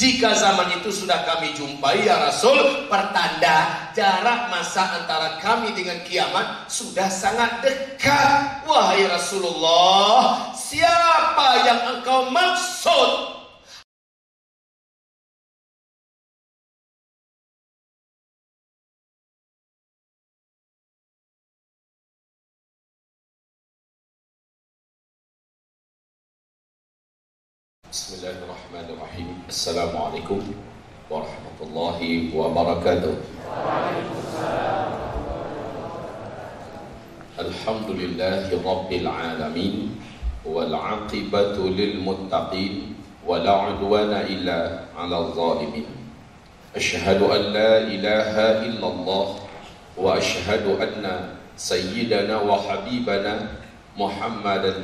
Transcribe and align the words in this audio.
Jika 0.00 0.32
zaman 0.32 0.80
itu 0.80 0.88
sudah 0.88 1.28
kami 1.28 1.52
jumpai 1.52 2.08
ya 2.08 2.16
Rasul, 2.16 2.88
pertanda 2.88 3.92
jarak 3.92 4.48
masa 4.48 4.96
antara 4.96 5.36
kami 5.44 5.76
dengan 5.76 6.00
kiamat 6.08 6.72
sudah 6.72 7.04
sangat 7.12 7.60
dekat. 7.60 8.64
Wahai 8.64 9.04
Rasulullah, 9.04 10.56
siapa 10.56 11.68
yang 11.68 12.00
engkau 12.00 12.32
maksud? 12.32 13.44
Bismillahirrahmanirrahim. 27.84 29.29
السلام 29.50 29.90
عليكم 29.98 30.40
ورحمة 31.10 31.58
الله 31.58 31.98
وبركاته. 32.38 33.14
الحمد 37.34 37.88
لله 37.90 38.46
رب 38.62 38.90
العالمين 38.92 39.74
والعاقبة 40.46 41.56
للمتقين 41.58 42.74
ولا 43.26 43.50
عدوان 43.50 44.12
إلا 44.30 44.58
على 44.94 45.16
الظالمين. 45.18 45.86
أشهد 46.78 47.18
أن 47.18 47.42
لا 47.50 47.82
إله 47.90 48.34
إلا 48.70 48.86
الله 48.86 49.26
وأشهد 49.98 50.64
أن 50.78 51.04
سيدنا 51.58 52.36
وحبيبنا 52.38 53.34
محمدا 53.98 54.74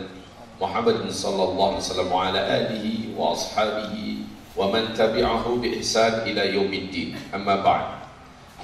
محمد 0.60 1.01
صلى 1.10 1.42
الله 1.54 1.66
عليه 1.68 1.84
وسلم 1.87 2.09
وعلى 2.12 2.40
آله 2.59 2.87
وأصحابه 3.14 4.15
ومن 4.56 4.95
تبعه 4.96 5.45
بإحسان 5.62 6.12
إلى 6.28 6.55
يوم 6.55 6.73
الدين. 6.73 7.16
أما 7.34 7.56
بعد 7.60 7.87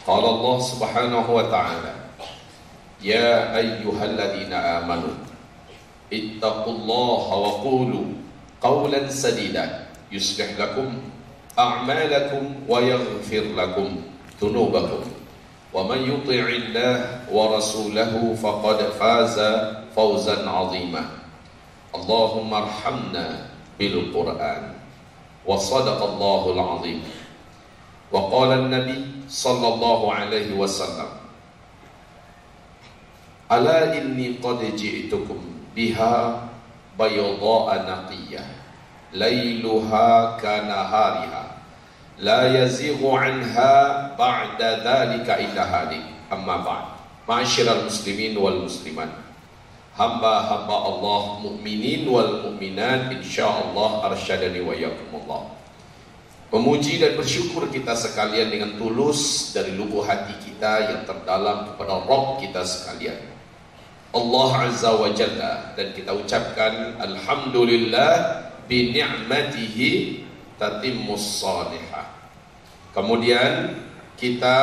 قال 0.07 0.25
الله 0.25 0.57
سبحانه 0.61 1.27
وتعالى 1.31 1.95
يا 3.05 3.57
أيها 3.57 4.05
الذين 4.05 4.53
آمنوا 4.53 5.17
اتقوا 6.13 6.73
الله 6.73 7.27
وقولوا 7.29 8.09
قولا 8.61 9.09
سديدا. 9.09 9.87
يصلح 10.13 10.61
لكم 10.61 10.89
أعمالكم 11.59 12.69
ويغفر 12.69 13.45
لكم 13.57 13.89
ذنوبكم. 14.43 15.03
ومن 15.73 16.01
يطع 16.13 16.45
الله 16.49 16.97
ورسوله 17.33 18.13
فقد 18.43 18.79
فاز 19.01 19.37
فوزا 19.97 20.49
عظيما. 20.49 21.05
اللهم 21.95 22.51
ارحمنا 22.55 23.27
بالقرآن. 23.79 24.82
وصدق 25.46 26.04
الله 26.04 26.54
العظيم 26.54 27.04
وقال 28.12 28.52
النبي 28.52 29.06
صلى 29.30 29.68
الله 29.74 30.14
عليه 30.14 30.50
وسلم 30.58 31.10
ألا 33.52 33.98
إني 33.98 34.28
قد 34.44 34.76
جئتكم 34.76 35.40
بها 35.76 36.42
بيضاء 37.00 37.68
نقية 37.90 38.46
ليلها 39.14 40.38
كنهارها 40.42 41.44
لا 42.20 42.64
يزيغ 42.64 43.16
عنها 43.16 43.72
بعد 44.20 44.62
ذلك 44.62 45.28
إلا 45.30 45.64
هالك 45.82 46.04
أما 46.34 46.58
بعد 46.58 46.86
معاشر 47.30 47.80
المسلمين 47.80 48.38
والمسلمات 48.38 49.10
hamba-hamba 49.97 50.77
Allah 50.89 51.45
mukminin 51.45 52.09
wal 52.09 52.49
mukminat 52.49 53.13
insyaallah 53.13 54.09
arsyadani 54.09 54.65
wa 54.65 54.73
yakumullah 54.73 55.63
Memuji 56.53 57.01
dan 57.01 57.17
bersyukur 57.17 57.65
kita 57.73 57.97
sekalian 57.97 58.53
dengan 58.53 58.77
tulus 58.77 59.53
dari 59.57 59.73
lubuk 59.73 60.05
hati 60.05 60.37
kita 60.37 60.85
yang 60.85 61.01
terdalam 61.09 61.73
kepada 61.73 62.05
Rabb 62.05 62.45
kita 62.45 62.61
sekalian. 62.61 63.17
Allah 64.13 64.69
Azza 64.69 64.93
wa 64.93 65.09
Jalla 65.17 65.73
dan 65.73 65.97
kita 65.97 66.13
ucapkan 66.13 67.01
Alhamdulillah 67.01 68.13
bi 68.69 68.93
ni'matihi 68.93 70.29
tatimmus 70.61 71.41
salihah. 71.41 72.05
Kemudian 72.93 73.81
kita 74.21 74.61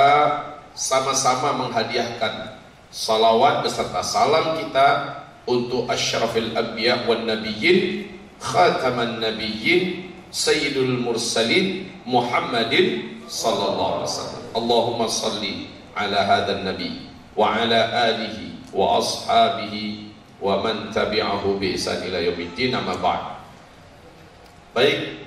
sama-sama 0.77 1.57
menghadiahkan 1.57 2.53
salawat 2.93 3.65
beserta 3.65 4.05
salam 4.05 4.61
kita 4.61 5.18
untuk 5.49 5.89
asyrafil 5.89 6.53
anbiya 6.53 7.09
wan 7.09 7.25
nabiyyin 7.25 8.05
khataman 8.37 9.17
nabiyyin 9.17 10.13
sayyidul 10.29 11.01
mursalin 11.01 11.89
Muhammadin 12.05 13.17
sallallahu 13.25 14.05
alaihi 14.05 14.09
wasallam 14.13 14.43
Allahumma 14.53 15.09
salli 15.09 15.53
ala 15.97 16.21
hadzal 16.21 16.61
nabi 16.61 17.09
wa 17.33 17.57
ala 17.57 18.13
alihi 18.13 18.61
wa 18.69 19.01
ashabihi 19.01 20.13
wa 20.37 20.61
man 20.61 20.93
tabi'ahu 20.93 21.57
bi 21.57 21.73
ihsan 21.73 22.05
ila 22.05 22.21
yaumiddin 22.21 22.77
amma 22.77 22.93
ba'd 23.01 23.41
Baik 24.69 25.25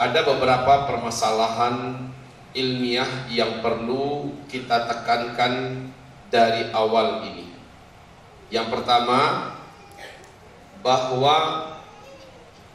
ada 0.00 0.24
beberapa 0.24 0.88
permasalahan 0.88 2.08
ilmiah 2.56 3.28
yang 3.28 3.60
perlu 3.60 4.32
kita 4.48 4.88
tekankan 4.88 5.84
dari 6.32 6.72
awal 6.72 7.26
ini. 7.28 7.47
Yang 8.48 8.80
pertama, 8.80 9.52
bahwa 10.80 11.36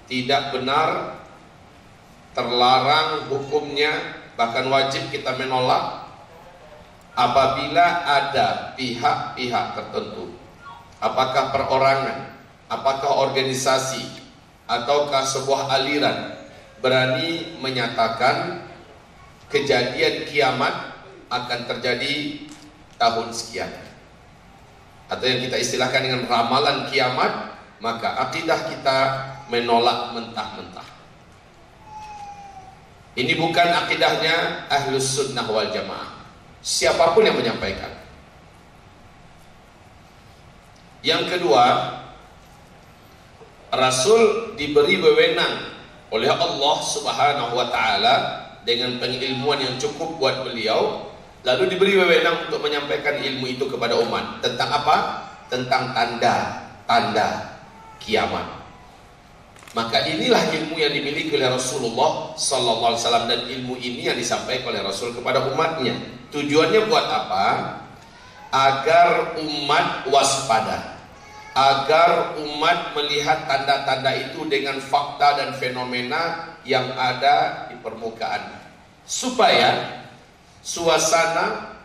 tidak 0.06 0.54
benar 0.54 1.18
terlarang 2.38 3.30
hukumnya 3.32 4.22
bahkan 4.38 4.70
wajib 4.70 5.10
kita 5.10 5.38
menolak 5.38 6.10
apabila 7.14 8.06
ada 8.06 8.74
pihak-pihak 8.78 9.66
tertentu. 9.78 10.34
Apakah 11.02 11.52
perorangan 11.52 12.34
apakah 12.72 13.30
organisasi 13.30 14.02
ataukah 14.66 15.22
sebuah 15.28 15.70
aliran 15.74 16.48
berani 16.80 17.60
menyatakan 17.60 18.66
kejadian 19.52 20.26
kiamat 20.26 20.96
akan 21.28 21.60
terjadi 21.70 22.46
tahun 22.98 23.30
sekian 23.36 23.83
atau 25.14 25.26
yang 25.30 25.46
kita 25.46 25.62
istilahkan 25.62 26.02
dengan 26.02 26.26
ramalan 26.26 26.90
kiamat 26.90 27.54
maka 27.78 28.18
akidah 28.26 28.74
kita 28.74 29.00
menolak 29.54 30.18
mentah-mentah. 30.18 30.88
Ini 33.14 33.38
bukan 33.38 33.70
akidahnya 33.86 34.66
ahlus 34.74 35.06
sunnah 35.14 35.46
wal 35.46 35.70
jamaah. 35.70 36.26
Siapa 36.66 37.14
pun 37.14 37.22
yang 37.22 37.38
menyampaikan. 37.38 37.94
Yang 41.06 41.38
kedua 41.38 41.66
Rasul 43.70 44.56
diberi 44.58 44.98
wewenang 44.98 45.76
oleh 46.10 46.32
Allah 46.32 46.78
subhanahu 46.80 47.54
wa 47.54 47.68
ta'ala 47.68 48.16
dengan 48.64 48.98
pengilmuan 48.98 49.60
yang 49.60 49.76
cukup 49.76 50.18
buat 50.18 50.48
beliau 50.48 51.13
Lalu 51.44 51.76
diberi 51.76 52.00
wewenang 52.00 52.48
untuk 52.48 52.64
menyampaikan 52.64 53.20
ilmu 53.20 53.46
itu 53.52 53.68
kepada 53.68 54.00
umat. 54.00 54.40
Tentang 54.40 54.70
apa? 54.72 54.96
Tentang 55.52 55.92
tanda-tanda 55.92 57.60
kiamat. 58.00 58.64
Maka 59.74 60.06
inilah 60.06 60.54
ilmu 60.54 60.78
yang 60.78 60.94
dimiliki 60.94 61.34
oleh 61.34 61.50
Rasulullah 61.50 62.38
Sallallahu 62.38 62.94
Alaihi 62.94 63.02
Wasallam 63.02 63.26
dan 63.26 63.42
ilmu 63.50 63.74
ini 63.82 64.06
yang 64.06 64.14
disampaikan 64.14 64.70
oleh 64.70 64.86
Rasul 64.86 65.18
kepada 65.18 65.50
umatnya. 65.50 65.98
Tujuannya 66.30 66.86
buat 66.86 67.06
apa? 67.10 67.46
Agar 68.54 69.34
umat 69.42 70.06
waspada, 70.14 71.02
agar 71.58 72.38
umat 72.38 72.94
melihat 72.94 73.50
tanda-tanda 73.50 74.14
itu 74.14 74.46
dengan 74.46 74.78
fakta 74.78 75.42
dan 75.42 75.50
fenomena 75.58 76.54
yang 76.62 76.94
ada 76.94 77.66
di 77.74 77.76
permukaan, 77.82 78.54
supaya 79.10 80.03
suasana 80.64 81.76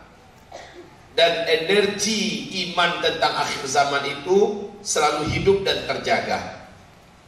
dan 1.19 1.43
energi 1.51 2.47
iman 2.71 3.03
tentang 3.03 3.35
akhir 3.35 3.67
zaman 3.67 4.07
itu 4.07 4.71
selalu 4.79 5.27
hidup 5.35 5.67
dan 5.67 5.83
terjaga. 5.83 6.63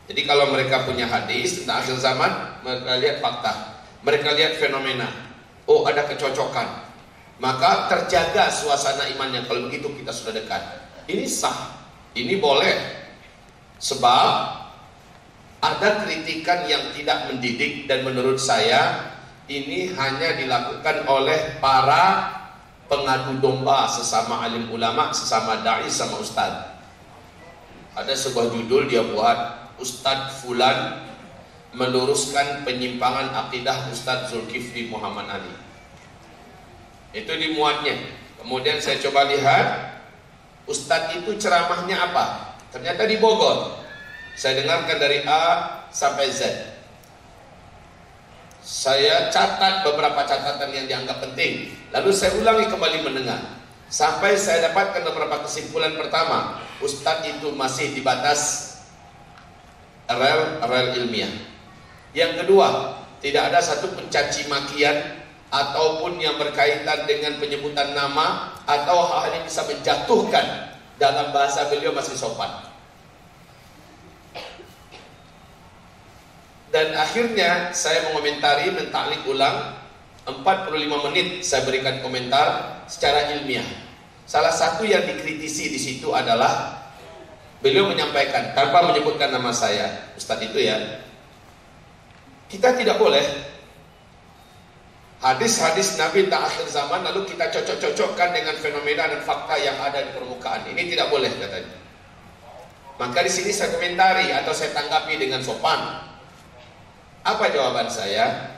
Jadi 0.08 0.24
kalau 0.24 0.48
mereka 0.56 0.88
punya 0.88 1.06
hadis 1.12 1.62
tentang 1.62 1.84
akhir 1.84 2.00
zaman, 2.00 2.32
mereka 2.64 2.92
lihat 3.04 3.18
fakta, 3.20 3.54
mereka 4.02 4.32
lihat 4.32 4.56
fenomena. 4.64 5.12
Oh 5.68 5.84
ada 5.84 6.08
kecocokan, 6.08 6.68
maka 7.44 7.92
terjaga 7.92 8.48
suasana 8.48 9.12
imannya. 9.12 9.44
Kalau 9.46 9.68
begitu 9.68 9.92
kita 9.92 10.16
sudah 10.16 10.40
dekat. 10.40 10.64
Ini 11.12 11.28
sah, 11.28 11.76
ini 12.16 12.40
boleh, 12.40 12.80
sebab 13.76 14.28
ada 15.62 15.90
kritikan 16.08 16.64
yang 16.66 16.96
tidak 16.96 17.28
mendidik 17.28 17.86
dan 17.86 18.08
menurut 18.08 18.40
saya 18.40 19.11
ini 19.52 19.92
hanya 20.00 20.40
dilakukan 20.40 21.04
oleh 21.12 21.60
para 21.60 22.32
pengadu 22.88 23.40
domba 23.44 23.88
sesama 23.92 24.48
alim 24.48 24.72
ulama, 24.72 25.12
sesama 25.12 25.60
dai 25.60 25.92
sama 25.92 26.20
ustaz. 26.24 26.72
Ada 27.92 28.16
sebuah 28.16 28.56
judul 28.56 28.88
dia 28.88 29.04
buat 29.04 29.68
Ustadz 29.76 30.40
Fulan 30.40 31.04
meluruskan 31.76 32.64
penyimpangan 32.64 33.36
akidah 33.48 33.92
Ustadz 33.92 34.32
Zulkifli 34.32 34.88
Muhammad 34.88 35.28
Ali. 35.28 35.56
Itu 37.12 37.36
dimuatnya. 37.36 38.00
Kemudian 38.40 38.80
saya 38.80 38.96
coba 39.04 39.28
lihat 39.28 40.00
Ustadz 40.72 41.20
itu 41.20 41.36
ceramahnya 41.36 42.12
apa? 42.12 42.56
Ternyata 42.72 43.04
di 43.04 43.20
Bogor. 43.20 43.84
Saya 44.40 44.64
dengarkan 44.64 44.96
dari 44.96 45.28
A 45.28 45.44
sampai 45.92 46.32
Z. 46.32 46.71
Saya 48.62 49.34
catat 49.34 49.82
beberapa 49.82 50.22
catatan 50.22 50.70
yang 50.70 50.86
dianggap 50.86 51.18
penting. 51.18 51.74
Lalu 51.90 52.14
saya 52.14 52.38
ulangi 52.38 52.70
kembali 52.70 53.02
mendengar. 53.02 53.58
Sampai 53.92 54.38
saya 54.38 54.72
dapatkan 54.72 55.02
beberapa 55.04 55.44
kesimpulan 55.44 55.98
pertama. 55.98 56.62
Ustadz 56.80 57.28
itu 57.28 57.52
masih 57.52 57.92
di 57.92 58.06
batas 58.06 58.72
rel-rel 60.06 60.96
ilmiah. 61.02 61.34
Yang 62.14 62.46
kedua, 62.46 63.02
tidak 63.20 63.52
ada 63.52 63.60
satu 63.60 63.92
pencaci 63.98 64.48
makian 64.48 65.26
ataupun 65.52 66.22
yang 66.22 66.40
berkaitan 66.40 67.04
dengan 67.10 67.42
penyebutan 67.42 67.92
nama 67.92 68.56
atau 68.64 69.10
hal 69.12 69.36
yang 69.36 69.44
bisa 69.44 69.68
menjatuhkan 69.68 70.78
dalam 70.96 71.34
bahasa 71.36 71.68
beliau 71.68 71.92
masih 71.92 72.16
sopan. 72.16 72.71
Dan 76.82 76.98
akhirnya 76.98 77.70
saya 77.78 78.10
mengomentari, 78.10 78.74
mentaklik 78.74 79.22
ulang 79.30 79.78
45 80.26 81.06
menit 81.06 81.46
saya 81.46 81.62
berikan 81.62 82.02
komentar 82.02 82.82
secara 82.90 83.38
ilmiah. 83.38 83.70
Salah 84.26 84.50
satu 84.50 84.82
yang 84.82 85.06
dikritisi 85.06 85.70
di 85.70 85.78
situ 85.78 86.10
adalah 86.10 86.82
beliau 87.62 87.86
menyampaikan 87.86 88.58
tanpa 88.58 88.82
menyebutkan 88.90 89.30
nama 89.30 89.54
saya, 89.54 90.10
Ustadz 90.18 90.42
itu 90.42 90.58
ya. 90.58 91.06
Kita 92.50 92.74
tidak 92.74 92.98
boleh 92.98 93.30
hadis-hadis 95.22 96.02
Nabi 96.02 96.34
tak 96.34 96.50
akhir 96.50 96.66
zaman 96.66 97.06
lalu 97.06 97.30
kita 97.30 97.46
cocok-cocokkan 97.62 98.34
dengan 98.34 98.58
fenomena 98.58 99.06
dan 99.06 99.22
fakta 99.22 99.54
yang 99.62 99.78
ada 99.78 100.02
di 100.02 100.18
permukaan. 100.18 100.66
Ini 100.66 100.82
tidak 100.90 101.14
boleh 101.14 101.30
katanya. 101.30 101.78
Maka 102.98 103.22
di 103.22 103.30
sini 103.30 103.54
saya 103.54 103.70
komentari 103.70 104.34
atau 104.34 104.50
saya 104.50 104.74
tanggapi 104.74 105.22
dengan 105.22 105.46
sopan. 105.46 106.10
Apa 107.22 107.54
jawaban 107.54 107.86
saya? 107.86 108.50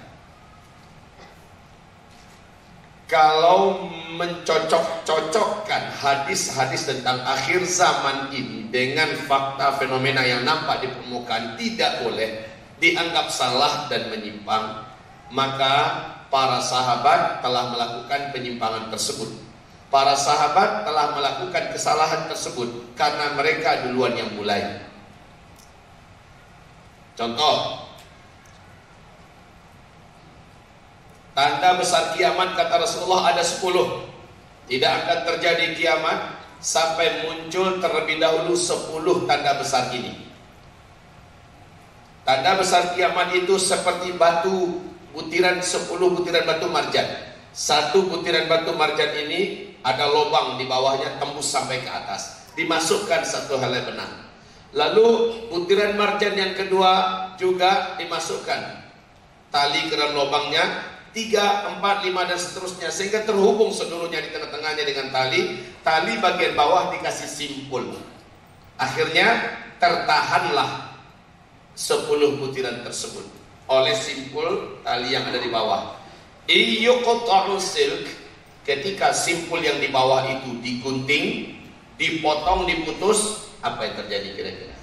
Kalau 3.12 3.92
mencocok-cocokkan 4.16 5.84
hadis-hadis 6.02 6.88
tentang 6.88 7.22
akhir 7.28 7.62
zaman 7.68 8.32
ini 8.34 8.72
dengan 8.72 9.12
fakta 9.28 9.78
fenomena 9.78 10.24
yang 10.24 10.48
nampak 10.48 10.82
di 10.82 10.90
permukaan 10.90 11.60
tidak 11.60 12.02
boleh 12.02 12.48
dianggap 12.80 13.30
salah 13.30 13.86
dan 13.92 14.10
menyimpang, 14.10 14.82
maka 15.30 15.76
para 16.34 16.58
sahabat 16.64 17.44
telah 17.46 17.70
melakukan 17.76 18.34
penyimpangan 18.34 18.90
tersebut. 18.90 19.30
Para 19.94 20.18
sahabat 20.18 20.90
telah 20.90 21.14
melakukan 21.14 21.70
kesalahan 21.70 22.26
tersebut 22.26 22.98
karena 22.98 23.38
mereka 23.38 23.86
duluan 23.86 24.18
yang 24.18 24.34
mulai. 24.34 24.82
Contoh, 27.14 27.83
Tanda 31.34 31.82
besar 31.82 32.14
kiamat 32.14 32.54
kata 32.54 32.78
Rasulullah 32.78 33.34
ada 33.34 33.42
10 33.42 34.70
Tidak 34.70 34.92
akan 35.04 35.20
terjadi 35.34 35.74
kiamat 35.74 36.46
Sampai 36.62 37.26
muncul 37.26 37.82
terlebih 37.84 38.24
dahulu 38.24 38.56
10 38.56 39.28
tanda 39.28 39.60
besar 39.60 39.92
ini. 39.92 40.16
Tanda 42.24 42.56
besar 42.56 42.96
kiamat 42.96 43.36
itu 43.36 43.60
seperti 43.60 44.16
batu 44.16 44.80
Butiran 45.12 45.60
10 45.60 45.92
butiran 45.92 46.48
batu 46.48 46.72
marjan. 46.72 47.06
Satu 47.54 48.10
butiran 48.10 48.50
batu 48.50 48.74
marjan 48.74 49.14
ini 49.28 49.74
Ada 49.84 50.08
lubang 50.08 50.56
di 50.56 50.64
bawahnya 50.64 51.20
tembus 51.20 51.52
sampai 51.52 51.84
ke 51.84 51.92
atas. 51.92 52.48
Dimasukkan 52.56 53.28
satu 53.28 53.60
helai 53.60 53.84
benang. 53.84 54.24
Lalu 54.72 55.06
butiran 55.52 56.00
marjan 56.00 56.40
yang 56.40 56.56
kedua 56.56 56.92
juga 57.36 58.00
dimasukkan. 58.00 58.62
Tali 59.52 59.92
ke 59.92 59.94
dalam 60.00 60.16
lubangnya 60.16 60.93
tiga, 61.14 61.70
empat, 61.70 62.04
lima 62.04 62.26
dan 62.26 62.42
seterusnya 62.42 62.90
sehingga 62.90 63.22
terhubung 63.24 63.70
seluruhnya 63.70 64.20
di 64.20 64.34
tengah-tengahnya 64.34 64.84
dengan 64.84 65.08
tali. 65.14 65.62
Tali 65.86 66.14
bagian 66.20 66.58
bawah 66.58 66.90
dikasih 66.98 67.30
simpul. 67.30 67.86
Akhirnya 68.82 69.54
tertahanlah 69.78 70.98
sepuluh 71.78 72.42
butiran 72.42 72.82
tersebut 72.82 73.24
oleh 73.70 73.94
simpul 73.94 74.82
tali 74.82 75.14
yang 75.14 75.24
ada 75.30 75.40
di 75.40 75.50
bawah. 75.54 76.02
Silk 77.62 78.04
ketika 78.68 79.14
simpul 79.14 79.62
yang 79.62 79.80
di 79.80 79.88
bawah 79.94 80.28
itu 80.28 80.60
digunting, 80.60 81.56
dipotong, 81.96 82.66
diputus, 82.68 83.48
apa 83.64 83.86
yang 83.88 83.96
terjadi 84.02 84.30
kira-kira? 84.36 84.76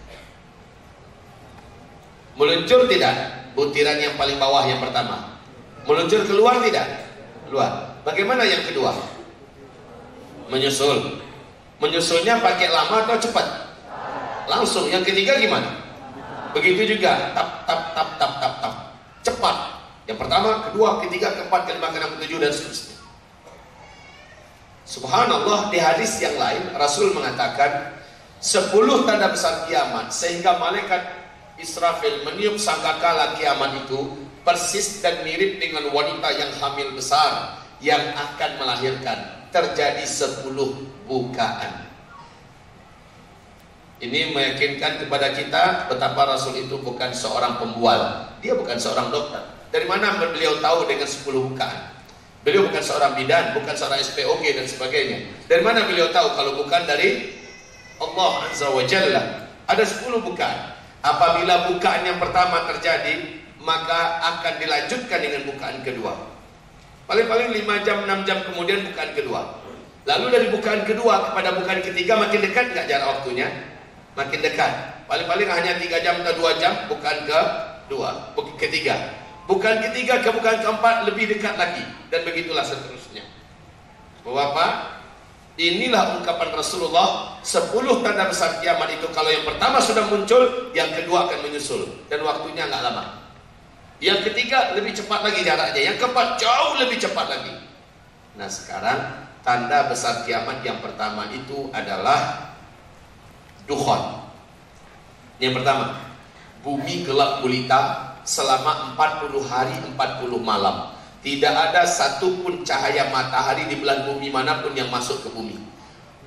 Meluncur 2.39 2.87
tidak? 2.89 3.37
Butiran 3.53 3.99
yang 3.99 4.15
paling 4.15 4.39
bawah 4.39 4.63
yang 4.63 4.79
pertama 4.79 5.40
Meluncur 5.89 6.21
keluar 6.29 6.61
tidak? 6.65 6.87
Keluar. 7.49 7.97
Bagaimana 8.05 8.45
yang 8.45 8.65
kedua? 8.65 8.93
Menyusul. 10.51 11.21
Menyusulnya 11.81 12.41
pakai 12.43 12.69
lama 12.69 13.07
atau 13.09 13.17
cepat? 13.17 13.47
Langsung. 14.51 14.91
Yang 14.91 15.15
ketiga 15.15 15.41
gimana? 15.41 15.71
Begitu 16.53 16.97
juga. 16.97 17.33
Tap, 17.33 17.65
tap, 17.65 17.97
tap, 17.97 18.09
tap, 18.21 18.33
tap, 18.39 18.55
tap. 18.61 18.75
Cepat. 19.25 19.57
Yang 20.11 20.19
pertama, 20.27 20.67
kedua, 20.67 20.99
ketiga, 21.07 21.29
keempat, 21.39 21.71
kelima, 21.71 21.89
keenam, 21.95 22.11
ketujuh, 22.19 22.39
dan 22.43 22.51
seterusnya. 22.51 22.99
Subhanallah, 24.83 25.71
di 25.71 25.79
hadis 25.79 26.19
yang 26.19 26.35
lain, 26.35 26.75
Rasul 26.75 27.15
mengatakan, 27.15 27.95
sepuluh 28.43 29.07
tanda 29.07 29.31
besar 29.31 29.71
kiamat, 29.71 30.11
sehingga 30.11 30.59
malaikat 30.59 31.15
Israfil 31.63 32.27
meniup 32.27 32.59
sangkakala 32.59 33.39
kiamat 33.39 33.87
itu 33.87 34.19
persis 34.51 34.99
dan 34.99 35.23
mirip 35.23 35.63
dengan 35.63 35.87
wanita 35.95 36.27
yang 36.35 36.51
hamil 36.59 36.91
besar 36.99 37.63
yang 37.79 38.03
akan 38.19 38.51
melahirkan. 38.59 39.47
Terjadi 39.55 40.03
sepuluh 40.03 40.75
bukaan. 41.07 41.87
Ini 44.03 44.35
meyakinkan 44.35 45.07
kepada 45.07 45.35
kita 45.35 45.87
betapa 45.87 46.35
Rasul 46.35 46.67
itu 46.67 46.79
bukan 46.83 47.15
seorang 47.15 47.63
pembual. 47.63 48.31
Dia 48.43 48.59
bukan 48.59 48.79
seorang 48.79 49.11
dokter. 49.15 49.43
Dari 49.71 49.87
mana 49.87 50.19
beliau 50.19 50.59
tahu 50.59 50.87
dengan 50.87 51.07
sepuluh 51.07 51.51
bukaan? 51.51 51.95
Beliau 52.43 52.67
bukan 52.67 52.83
seorang 52.83 53.15
bidan 53.19 53.55
bukan 53.55 53.75
seorang 53.75 54.03
SPOG 54.03 54.43
dan 54.55 54.67
sebagainya. 54.67 55.19
Dari 55.47 55.63
mana 55.63 55.87
beliau 55.87 56.11
tahu 56.11 56.31
kalau 56.35 56.59
bukan 56.63 56.83
dari 56.91 57.39
Allah 58.03 58.51
Azza 58.51 58.71
wa 58.71 58.83
Jalla? 58.87 59.51
Ada 59.67 59.83
sepuluh 59.87 60.23
bukaan. 60.23 60.75
Apabila 61.03 61.75
bukaan 61.75 62.07
yang 62.07 62.19
pertama 62.23 62.71
terjadi 62.71 63.40
maka 63.61 64.25
akan 64.25 64.55
dilanjutkan 64.57 65.21
dengan 65.21 65.43
bukaan 65.45 65.85
kedua. 65.85 66.17
Paling-paling 67.05 67.53
5 67.53 67.87
jam, 67.87 68.07
6 68.07 68.23
jam 68.25 68.39
kemudian 68.49 68.87
bukaan 68.89 69.13
kedua. 69.13 69.61
Lalu 70.09 70.27
dari 70.33 70.47
bukaan 70.49 70.89
kedua 70.89 71.31
kepada 71.31 71.61
bukaan 71.61 71.81
ketiga 71.85 72.17
makin 72.17 72.41
dekat 72.41 72.73
nggak 72.73 72.87
jarak 72.89 73.07
waktunya? 73.21 73.49
Makin 74.17 74.41
dekat. 74.41 74.73
Paling-paling 75.05 75.49
hanya 75.51 75.77
3 75.77 76.01
jam 76.01 76.15
atau 76.25 76.35
2 76.41 76.63
jam 76.63 76.73
bukaan 76.89 77.29
kedua, 77.29 78.33
bukaan 78.33 78.57
ketiga. 78.57 78.97
Bukaan 79.45 79.83
ketiga 79.91 80.23
ke 80.23 80.31
bukaan 80.31 80.63
keempat 80.63 81.11
lebih 81.11 81.35
dekat 81.37 81.59
lagi 81.59 81.83
dan 82.09 82.23
begitulah 82.23 82.63
seterusnya. 82.63 83.27
Bapak, 84.23 85.03
inilah 85.59 86.23
ungkapan 86.23 86.55
Rasulullah 86.55 87.43
10 87.43 87.75
tanda 88.07 88.31
besar 88.31 88.63
kiamat 88.63 88.89
itu 88.95 89.11
kalau 89.11 89.29
yang 89.29 89.43
pertama 89.43 89.83
sudah 89.83 90.07
muncul, 90.07 90.71
yang 90.71 90.95
kedua 90.95 91.27
akan 91.27 91.43
menyusul 91.43 92.07
dan 92.07 92.23
waktunya 92.23 92.71
nggak 92.71 92.83
lama. 92.87 93.20
Yang 94.01 94.33
ketiga 94.33 94.73
lebih 94.73 94.97
cepat 94.97 95.21
lagi 95.21 95.45
jaraknya. 95.45 95.93
Yang 95.93 95.97
keempat 96.01 96.41
jauh 96.41 96.73
lebih 96.81 96.97
cepat 96.97 97.27
lagi. 97.29 97.55
Nah 98.41 98.49
sekarang 98.49 99.29
tanda 99.45 99.93
besar 99.93 100.25
kiamat 100.25 100.65
yang 100.65 100.81
pertama 100.81 101.29
itu 101.29 101.69
adalah 101.77 102.53
dukhon. 103.69 104.25
Yang 105.37 105.61
pertama, 105.61 106.01
bumi 106.65 107.05
gelap 107.05 107.45
gulita 107.45 108.13
selama 108.25 108.97
40 108.97 109.45
hari 109.45 109.77
40 109.85 109.97
malam. 110.41 110.97
Tidak 111.21 111.53
ada 111.53 111.85
satupun 111.85 112.65
cahaya 112.65 113.13
matahari 113.13 113.69
di 113.69 113.77
belahan 113.77 114.09
bumi 114.09 114.33
mana 114.33 114.65
pun 114.65 114.73
yang 114.73 114.89
masuk 114.89 115.21
ke 115.21 115.29
bumi. 115.29 115.61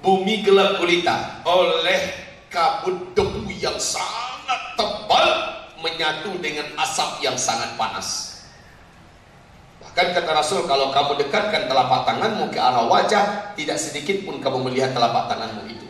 Bumi 0.06 0.46
gelap 0.46 0.78
gulita 0.78 1.42
oleh 1.42 2.14
kabut 2.54 3.18
debu 3.18 3.50
yang 3.58 3.78
sangat 3.82 4.78
tebal 4.78 4.93
menyatu 5.84 6.40
dengan 6.40 6.72
asap 6.80 7.22
yang 7.28 7.36
sangat 7.36 7.76
panas. 7.76 8.40
Bahkan 9.84 10.16
kata 10.16 10.32
Rasul, 10.32 10.64
kalau 10.66 10.90
kamu 10.96 11.28
dekatkan 11.28 11.68
telapak 11.68 12.08
tanganmu 12.08 12.50
ke 12.50 12.58
arah 12.58 12.88
wajah, 12.88 13.54
tidak 13.54 13.78
sedikit 13.78 14.24
pun 14.24 14.40
kamu 14.40 14.72
melihat 14.72 14.96
telapak 14.96 15.30
tanganmu 15.30 15.70
itu. 15.70 15.86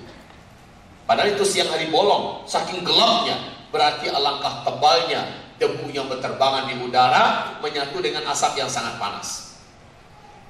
Padahal 1.06 1.38
itu 1.38 1.46
siang 1.46 1.70
hari 1.70 1.88
bolong, 1.94 2.44
saking 2.50 2.82
gelapnya, 2.82 3.38
berarti 3.70 4.10
alangkah 4.10 4.66
tebalnya 4.66 5.30
debu 5.62 5.94
yang 5.94 6.10
berterbangan 6.10 6.68
di 6.68 6.76
udara 6.82 7.56
menyatu 7.62 8.02
dengan 8.02 8.26
asap 8.34 8.60
yang 8.60 8.68
sangat 8.68 8.98
panas. 8.98 9.56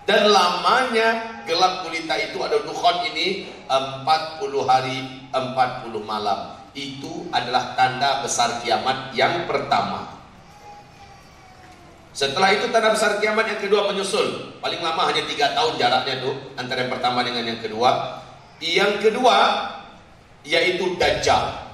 Dan 0.03 0.27
lamanya 0.31 1.43
gelap 1.47 1.87
gulita 1.87 2.15
itu 2.19 2.39
ada 2.43 2.59
dukhon 2.59 3.07
ini 3.11 3.47
40 3.67 4.03
hari 4.67 5.29
40 5.31 5.93
malam. 6.03 6.62
Itu 6.73 7.29
adalah 7.29 7.77
tanda 7.77 8.25
besar 8.25 8.65
kiamat 8.65 9.13
yang 9.13 9.45
pertama. 9.45 10.09
Setelah 12.13 12.53
itu 12.53 12.69
tanda 12.69 12.93
besar 12.93 13.21
kiamat 13.21 13.45
yang 13.45 13.61
kedua 13.61 13.89
menyusul. 13.89 14.57
Paling 14.57 14.81
lama 14.81 15.09
hanya 15.09 15.25
tiga 15.25 15.53
tahun 15.53 15.77
jaraknya 15.77 16.21
tuh 16.21 16.33
antara 16.57 16.85
yang 16.85 16.91
pertama 16.93 17.21
dengan 17.21 17.45
yang 17.45 17.61
kedua. 17.61 18.21
Yang 18.57 18.93
kedua 19.09 19.37
yaitu 20.45 20.97
Dajjal. 20.97 21.73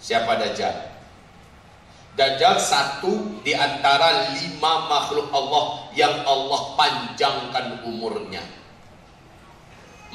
Siapa 0.00 0.36
Dajjal? 0.40 0.96
Dajjal 2.16 2.56
satu 2.60 3.42
di 3.44 3.52
antara 3.52 4.32
lima 4.36 4.88
makhluk 4.88 5.28
Allah 5.32 5.90
yang 5.92 6.24
Allah 6.24 6.60
panjangkan 6.80 7.84
umurnya. 7.84 8.44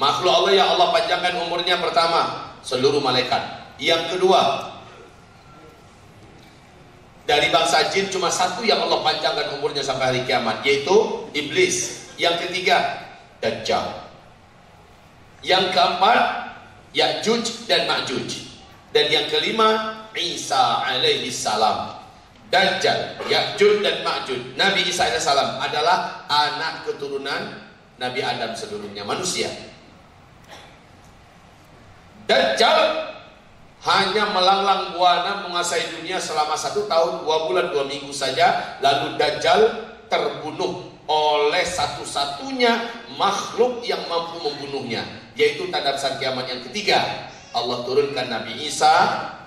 Makhluk 0.00 0.32
Allah 0.32 0.52
yang 0.56 0.68
Allah 0.78 0.88
panjangkan 0.94 1.34
umurnya 1.46 1.76
pertama 1.78 2.49
seluruh 2.62 3.00
malaikat. 3.00 3.40
Yang 3.80 4.16
kedua 4.16 4.70
dari 7.30 7.46
bangsa 7.54 7.86
jin 7.94 8.10
cuma 8.10 8.26
satu 8.26 8.66
yang 8.66 8.82
Allah 8.82 9.06
panjangkan 9.06 9.54
umurnya 9.54 9.86
sampai 9.86 10.10
hari 10.10 10.20
kiamat 10.26 10.66
yaitu 10.66 11.30
iblis. 11.30 12.10
Yang 12.18 12.48
ketiga 12.48 13.06
Dajjal. 13.40 14.10
Yang 15.40 15.72
keempat 15.72 16.20
Ya'juj 16.90 17.70
dan 17.70 17.86
Ma'juj. 17.86 18.50
Dan 18.90 19.06
yang 19.08 19.30
kelima 19.30 20.02
Isa 20.18 20.82
alaihi 20.82 21.30
salam. 21.30 22.02
Dajjal, 22.50 23.22
Ya'juj 23.30 23.78
dan 23.80 24.02
Ma'juj. 24.02 24.58
Nabi 24.58 24.90
Isa 24.90 25.06
alaihi 25.06 25.22
salam 25.22 25.56
adalah 25.62 26.26
anak 26.26 26.82
keturunan 26.82 27.62
Nabi 27.96 28.20
Adam 28.26 28.58
seluruhnya 28.58 29.06
manusia. 29.06 29.69
Dajjal 32.30 33.10
hanya 33.82 34.30
melanglang 34.30 34.94
buana 34.94 35.42
menguasai 35.42 35.98
dunia 35.98 36.22
selama 36.22 36.54
satu 36.54 36.86
tahun, 36.86 37.26
dua 37.26 37.50
bulan, 37.50 37.74
dua 37.74 37.90
minggu 37.90 38.14
saja. 38.14 38.78
Lalu 38.78 39.18
Dajjal 39.18 39.60
terbunuh 40.06 40.94
oleh 41.10 41.66
satu-satunya 41.66 42.86
makhluk 43.18 43.82
yang 43.82 44.06
mampu 44.06 44.38
membunuhnya, 44.46 45.02
yaitu 45.34 45.66
tanda 45.74 45.90
besar 45.90 46.22
kiamat 46.22 46.46
yang 46.46 46.62
ketiga. 46.70 47.02
Allah 47.50 47.82
turunkan 47.82 48.30
Nabi 48.30 48.62
Isa 48.62 48.94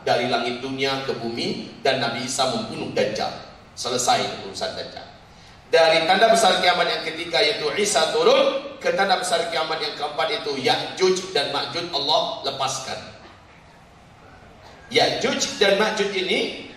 dari 0.03 0.27
langit 0.27 0.59
dunia 0.59 1.07
ke 1.07 1.15
bumi 1.15 1.79
dan 1.79 2.03
Nabi 2.03 2.27
Isa 2.27 2.51
membunuh 2.51 2.91
Dajjal. 2.91 3.31
Selesai 3.79 4.43
urusan 4.43 4.75
Dajjal. 4.75 5.07
Dari 5.71 6.03
tanda 6.03 6.27
besar 6.27 6.59
kiamat 6.59 6.85
yang 6.91 7.03
ketiga 7.07 7.39
yaitu 7.39 7.63
Isa 7.79 8.11
turun 8.11 8.72
ke 8.83 8.91
tanda 8.93 9.15
besar 9.15 9.47
kiamat 9.47 9.79
yang 9.79 9.95
keempat 9.95 10.27
itu 10.43 10.51
Ya'juj 10.59 11.31
dan 11.31 11.55
Ma'juj 11.55 11.87
Allah 11.95 12.43
lepaskan. 12.43 12.99
Ya'juj 14.91 15.57
dan 15.57 15.79
Ma'juj 15.79 16.11
ini 16.11 16.67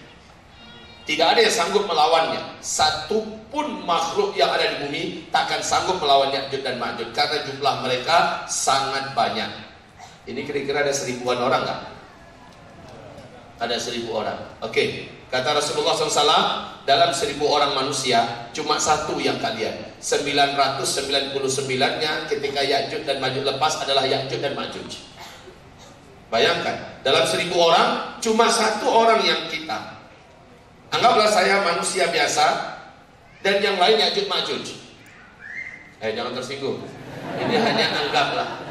tidak 1.02 1.34
ada 1.34 1.40
yang 1.42 1.54
sanggup 1.54 1.84
melawannya. 1.90 2.62
Satu 2.62 3.26
pun 3.50 3.82
makhluk 3.82 4.38
yang 4.38 4.54
ada 4.54 4.70
di 4.70 4.76
bumi 4.86 5.02
takkan 5.34 5.58
sanggup 5.66 5.98
melawan 5.98 6.30
Ya'juj 6.30 6.62
dan 6.62 6.78
Ma'juj 6.78 7.10
karena 7.10 7.42
jumlah 7.42 7.74
mereka 7.82 8.46
sangat 8.46 9.10
banyak. 9.18 9.50
Ini 10.30 10.46
kira-kira 10.46 10.86
ada 10.86 10.94
seribuan 10.94 11.42
orang 11.42 11.66
nggak? 11.66 11.96
ada 13.56 13.76
seribu 13.80 14.12
orang. 14.16 14.36
Oke, 14.60 14.72
okay. 14.72 14.88
kata 15.32 15.56
Rasulullah 15.56 15.96
SAW, 15.96 16.75
dalam 16.86 17.10
seribu 17.10 17.50
orang 17.50 17.74
manusia, 17.74 18.46
cuma 18.54 18.78
satu 18.78 19.18
yang 19.18 19.42
kalian. 19.42 19.74
999-nya 19.98 22.30
ketika 22.30 22.60
Ya'juj 22.62 23.02
dan 23.02 23.18
Ma'juj 23.18 23.42
lepas 23.42 23.82
adalah 23.82 24.06
Ya'juj 24.06 24.38
dan 24.38 24.54
Ma'juj. 24.54 25.02
Bayangkan, 26.30 27.02
dalam 27.02 27.26
seribu 27.26 27.58
orang, 27.58 28.18
cuma 28.22 28.46
satu 28.46 28.86
orang 28.86 29.20
yang 29.26 29.50
kita. 29.50 29.98
Anggaplah 30.94 31.26
saya 31.26 31.66
manusia 31.66 32.06
biasa, 32.08 32.78
dan 33.42 33.58
yang 33.58 33.76
lain 33.76 34.00
Ya'juj 34.00 34.30
Ma'juj. 34.30 34.64
Eh, 36.00 36.14
jangan 36.14 36.32
tersinggung. 36.38 36.78
Ini 37.42 37.56
hanya 37.58 37.86
anggaplah. 38.06 38.62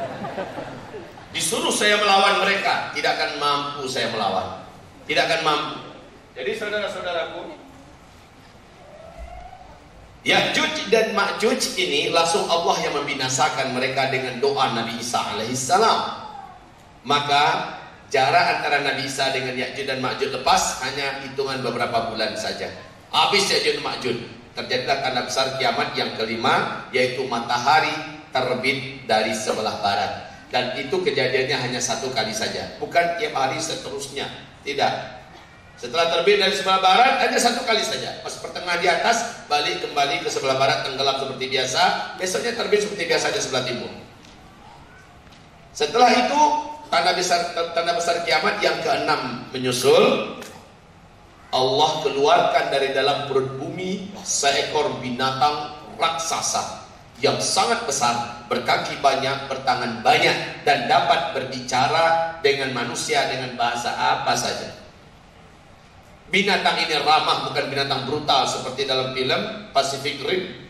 Disuruh 1.36 1.76
saya 1.76 2.00
melawan 2.00 2.48
mereka, 2.48 2.96
tidak 2.96 3.20
akan 3.20 3.32
mampu 3.44 3.84
saya 3.92 4.08
melawan 4.08 4.66
tidak 5.06 5.24
akan 5.30 5.42
mampu. 5.46 5.78
Jadi 6.36 6.52
saudara-saudaraku, 6.58 7.42
Ya'juj 10.26 10.90
dan 10.90 11.14
Ma'juj 11.14 11.78
ini 11.78 12.10
langsung 12.10 12.50
Allah 12.50 12.82
yang 12.82 12.98
membinasakan 12.98 13.78
mereka 13.78 14.10
dengan 14.10 14.42
doa 14.42 14.74
Nabi 14.74 14.98
Isa 14.98 15.22
alaihissalam. 15.22 16.00
Maka 17.06 17.44
jarak 18.10 18.58
antara 18.58 18.82
Nabi 18.82 19.06
Isa 19.06 19.30
dengan 19.30 19.54
Ya'juj 19.54 19.86
dan 19.86 20.02
Ma'juj 20.02 20.34
lepas 20.42 20.82
hanya 20.82 21.22
hitungan 21.22 21.62
beberapa 21.62 22.10
bulan 22.10 22.34
saja. 22.34 22.74
Habis 23.14 23.54
Ya'juj 23.54 23.78
dan 23.78 23.86
Ma'juj. 23.86 24.18
Terjadilah 24.56 24.98
tanda 25.06 25.22
besar 25.30 25.62
kiamat 25.62 25.94
yang 25.94 26.18
kelima 26.18 26.88
yaitu 26.90 27.22
matahari 27.30 27.94
terbit 28.34 29.06
dari 29.06 29.36
sebelah 29.38 29.78
barat. 29.78 30.26
Dan 30.50 30.74
itu 30.80 31.06
kejadiannya 31.06 31.70
hanya 31.70 31.82
satu 31.84 32.10
kali 32.16 32.34
saja, 32.34 32.80
bukan 32.82 33.20
tiap 33.22 33.36
hari 33.36 33.62
seterusnya. 33.62 34.26
Tidak. 34.66 34.94
Setelah 35.86 36.10
terbit 36.10 36.42
dari 36.42 36.58
sebelah 36.58 36.82
barat 36.82 37.22
hanya 37.22 37.38
satu 37.38 37.62
kali 37.62 37.86
saja. 37.86 38.18
Pas 38.26 38.34
pertengahan 38.42 38.82
di 38.82 38.90
atas 38.90 39.46
balik 39.46 39.86
kembali 39.86 40.26
ke 40.26 40.34
sebelah 40.34 40.58
barat 40.58 40.82
tenggelam 40.82 41.22
seperti 41.22 41.46
biasa. 41.46 41.82
Besoknya 42.18 42.58
terbit 42.58 42.82
seperti 42.82 43.06
biasa 43.06 43.30
di 43.30 43.38
sebelah 43.38 43.64
timur. 43.70 43.94
Setelah 45.78 46.10
itu 46.10 46.42
tanda 46.90 47.14
besar 47.14 47.54
tanda 47.54 47.94
besar 47.94 48.26
kiamat 48.26 48.58
yang 48.66 48.82
keenam 48.82 49.46
menyusul. 49.54 50.34
Allah 51.54 51.92
keluarkan 52.02 52.66
dari 52.74 52.90
dalam 52.90 53.30
perut 53.30 53.62
bumi 53.62 54.10
seekor 54.26 54.98
binatang 55.06 55.70
raksasa 56.02 56.82
yang 57.22 57.38
sangat 57.38 57.86
besar, 57.86 58.44
berkaki 58.50 58.98
banyak, 59.06 59.46
bertangan 59.48 60.02
banyak, 60.02 60.66
dan 60.66 60.90
dapat 60.90 61.38
berbicara 61.38 62.42
dengan 62.42 62.74
manusia 62.74 63.30
dengan 63.30 63.54
bahasa 63.54 63.94
apa 63.94 64.34
saja. 64.34 64.85
Binatang 66.36 66.84
ini 66.84 67.00
ramah, 67.00 67.48
bukan 67.48 67.72
binatang 67.72 68.04
brutal 68.12 68.44
seperti 68.44 68.84
dalam 68.84 69.16
film 69.16 69.72
Pacific 69.72 70.20
Rim. 70.20 70.68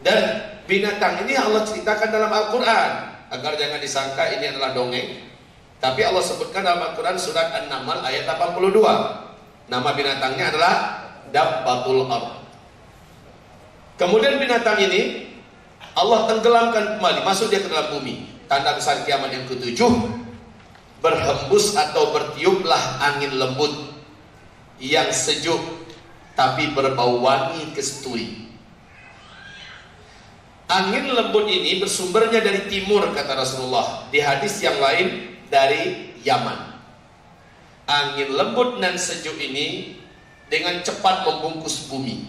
Dan 0.00 0.20
binatang 0.64 1.20
ini 1.28 1.36
Allah 1.36 1.68
ceritakan 1.68 2.08
dalam 2.08 2.32
Al-Quran 2.32 2.90
agar 3.28 3.52
jangan 3.60 3.76
disangka 3.76 4.32
ini 4.32 4.56
adalah 4.56 4.72
dongeng. 4.72 5.20
Tapi 5.76 6.00
Allah 6.00 6.24
sebutkan 6.24 6.64
dalam 6.64 6.80
Al-Quran 6.80 7.20
surat 7.20 7.52
An-Naml 7.52 8.00
ayat 8.00 8.24
82. 8.24 9.68
Nama 9.68 9.88
binatangnya 9.92 10.48
adalah 10.48 10.74
dabbatul 11.28 12.08
ard. 12.08 12.40
Kemudian 14.00 14.40
binatang 14.40 14.80
ini 14.80 15.28
Allah 15.92 16.24
tenggelamkan 16.24 16.96
kembali, 16.96 17.20
masuk 17.20 17.52
dia 17.52 17.60
ke 17.60 17.68
dalam 17.68 17.92
bumi. 18.00 18.31
Tanda 18.52 18.76
besar 18.76 19.00
kiamat 19.08 19.32
yang 19.32 19.48
ketujuh, 19.48 20.12
berhembus 21.00 21.72
atau 21.72 22.12
bertiuplah 22.12 23.00
angin 23.00 23.40
lembut 23.40 23.72
yang 24.76 25.08
sejuk 25.08 25.56
tapi 26.36 26.68
berbau 26.76 27.16
wangi 27.24 27.72
kesturi. 27.72 28.52
Angin 30.68 31.16
lembut 31.16 31.48
ini 31.48 31.80
bersumbernya 31.80 32.44
dari 32.44 32.68
timur 32.68 33.08
kata 33.16 33.40
Rasulullah. 33.40 34.04
Di 34.12 34.20
hadis 34.20 34.60
yang 34.60 34.76
lain 34.76 35.32
dari 35.48 36.12
Yaman. 36.20 36.76
Angin 37.88 38.36
lembut 38.36 38.76
dan 38.84 39.00
sejuk 39.00 39.40
ini 39.40 39.96
dengan 40.52 40.84
cepat 40.84 41.24
membungkus 41.24 41.88
bumi. 41.88 42.28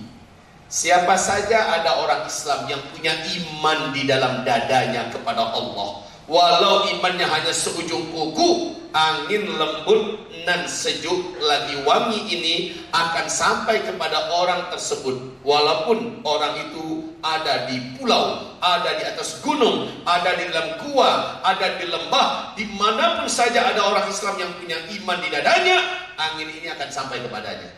Siapa 0.71 1.19
saja 1.19 1.83
ada 1.83 1.99
orang 1.99 2.23
Islam 2.31 2.71
yang 2.71 2.79
punya 2.95 3.11
iman 3.11 3.91
di 3.91 4.07
dalam 4.07 4.47
dadanya 4.47 5.11
kepada 5.11 5.51
Allah, 5.51 6.03
walau 6.27 6.87
imannya 6.87 7.27
hanya 7.27 7.51
seujung 7.51 8.11
kuku, 8.11 8.79
angin 8.93 9.49
lembut 9.57 10.21
dan 10.43 10.67
sejuk 10.67 11.39
lagi 11.39 11.81
wangi 11.87 12.19
ini 12.29 12.55
akan 12.91 13.25
sampai 13.25 13.81
kepada 13.83 14.29
orang 14.31 14.69
tersebut. 14.69 15.41
Walaupun 15.43 16.23
orang 16.23 16.69
itu 16.69 17.15
ada 17.23 17.67
di 17.67 17.79
pulau, 17.97 18.55
ada 18.59 18.95
di 18.99 19.03
atas 19.07 19.39
gunung, 19.43 19.89
ada 20.03 20.35
di 20.37 20.47
dalam 20.51 20.79
gua, 20.83 21.41
ada 21.43 21.79
di 21.79 21.85
lembah, 21.87 22.55
di 22.55 22.67
mana 22.75 23.19
pun 23.19 23.27
saja 23.27 23.73
ada 23.73 23.81
orang 23.83 24.07
Islam 24.07 24.35
yang 24.39 24.51
punya 24.59 24.77
iman 25.01 25.17
di 25.19 25.29
dadanya, 25.31 25.77
angin 26.19 26.47
ini 26.51 26.67
akan 26.71 26.89
sampai 26.91 27.23
kepadanya. 27.23 27.71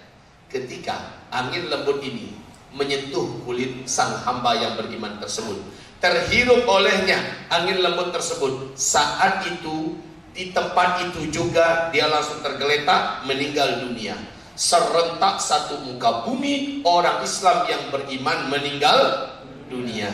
Ketika 0.50 1.26
angin 1.34 1.70
lembut 1.70 2.02
ini 2.06 2.34
menyentuh 2.76 3.40
kulit 3.48 3.88
sang 3.88 4.20
hamba 4.28 4.52
yang 4.60 4.76
beriman 4.76 5.16
tersebut 5.24 5.58
terhirup 6.00 6.68
olehnya 6.68 7.18
angin 7.50 7.80
lembut 7.80 8.12
tersebut 8.12 8.76
saat 8.76 9.48
itu 9.48 9.96
di 10.36 10.52
tempat 10.52 11.00
itu 11.08 11.32
juga 11.32 11.88
dia 11.96 12.12
langsung 12.12 12.44
tergeletak 12.44 13.24
meninggal 13.24 13.88
dunia. 13.88 14.20
Serentak 14.56 15.44
satu 15.44 15.84
muka 15.84 16.24
bumi 16.28 16.84
orang 16.88 17.24
Islam 17.24 17.68
yang 17.68 17.92
beriman 17.92 18.52
meninggal 18.52 19.32
dunia. 19.72 20.12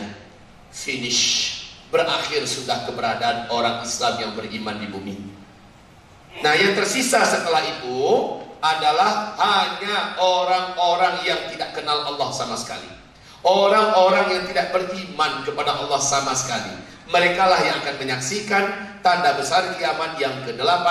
Finish. 0.70 1.58
Berakhir 1.92 2.48
sudah 2.48 2.88
keberadaan 2.88 3.52
orang 3.52 3.84
Islam 3.84 4.18
yang 4.18 4.32
beriman 4.32 4.80
di 4.80 4.88
bumi. 4.88 5.14
Nah 6.40 6.56
yang 6.56 6.72
tersisa 6.72 7.20
setelah 7.28 7.60
itu 7.60 7.98
adalah 8.62 9.36
hanya 9.36 10.16
orang-orang 10.16 11.20
yang 11.26 11.50
tidak 11.52 11.76
kenal 11.76 12.08
Allah 12.08 12.30
sama 12.32 12.56
sekali. 12.56 13.01
Orang-orang 13.42 14.38
yang 14.38 14.44
tidak 14.46 14.70
beriman 14.70 15.42
kepada 15.42 15.74
Allah 15.82 15.98
sama 15.98 16.30
sekali. 16.30 16.78
Mereka 17.10 17.42
lah 17.42 17.60
yang 17.66 17.76
akan 17.82 17.98
menyaksikan 17.98 18.64
tanda 19.02 19.34
besar 19.34 19.74
kiamat 19.74 20.14
yang 20.16 20.46
ke-8, 20.46 20.86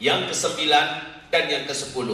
yang 0.00 0.24
ke-9, 0.26 0.64
dan 1.28 1.44
yang 1.52 1.64
ke-10. 1.68 2.08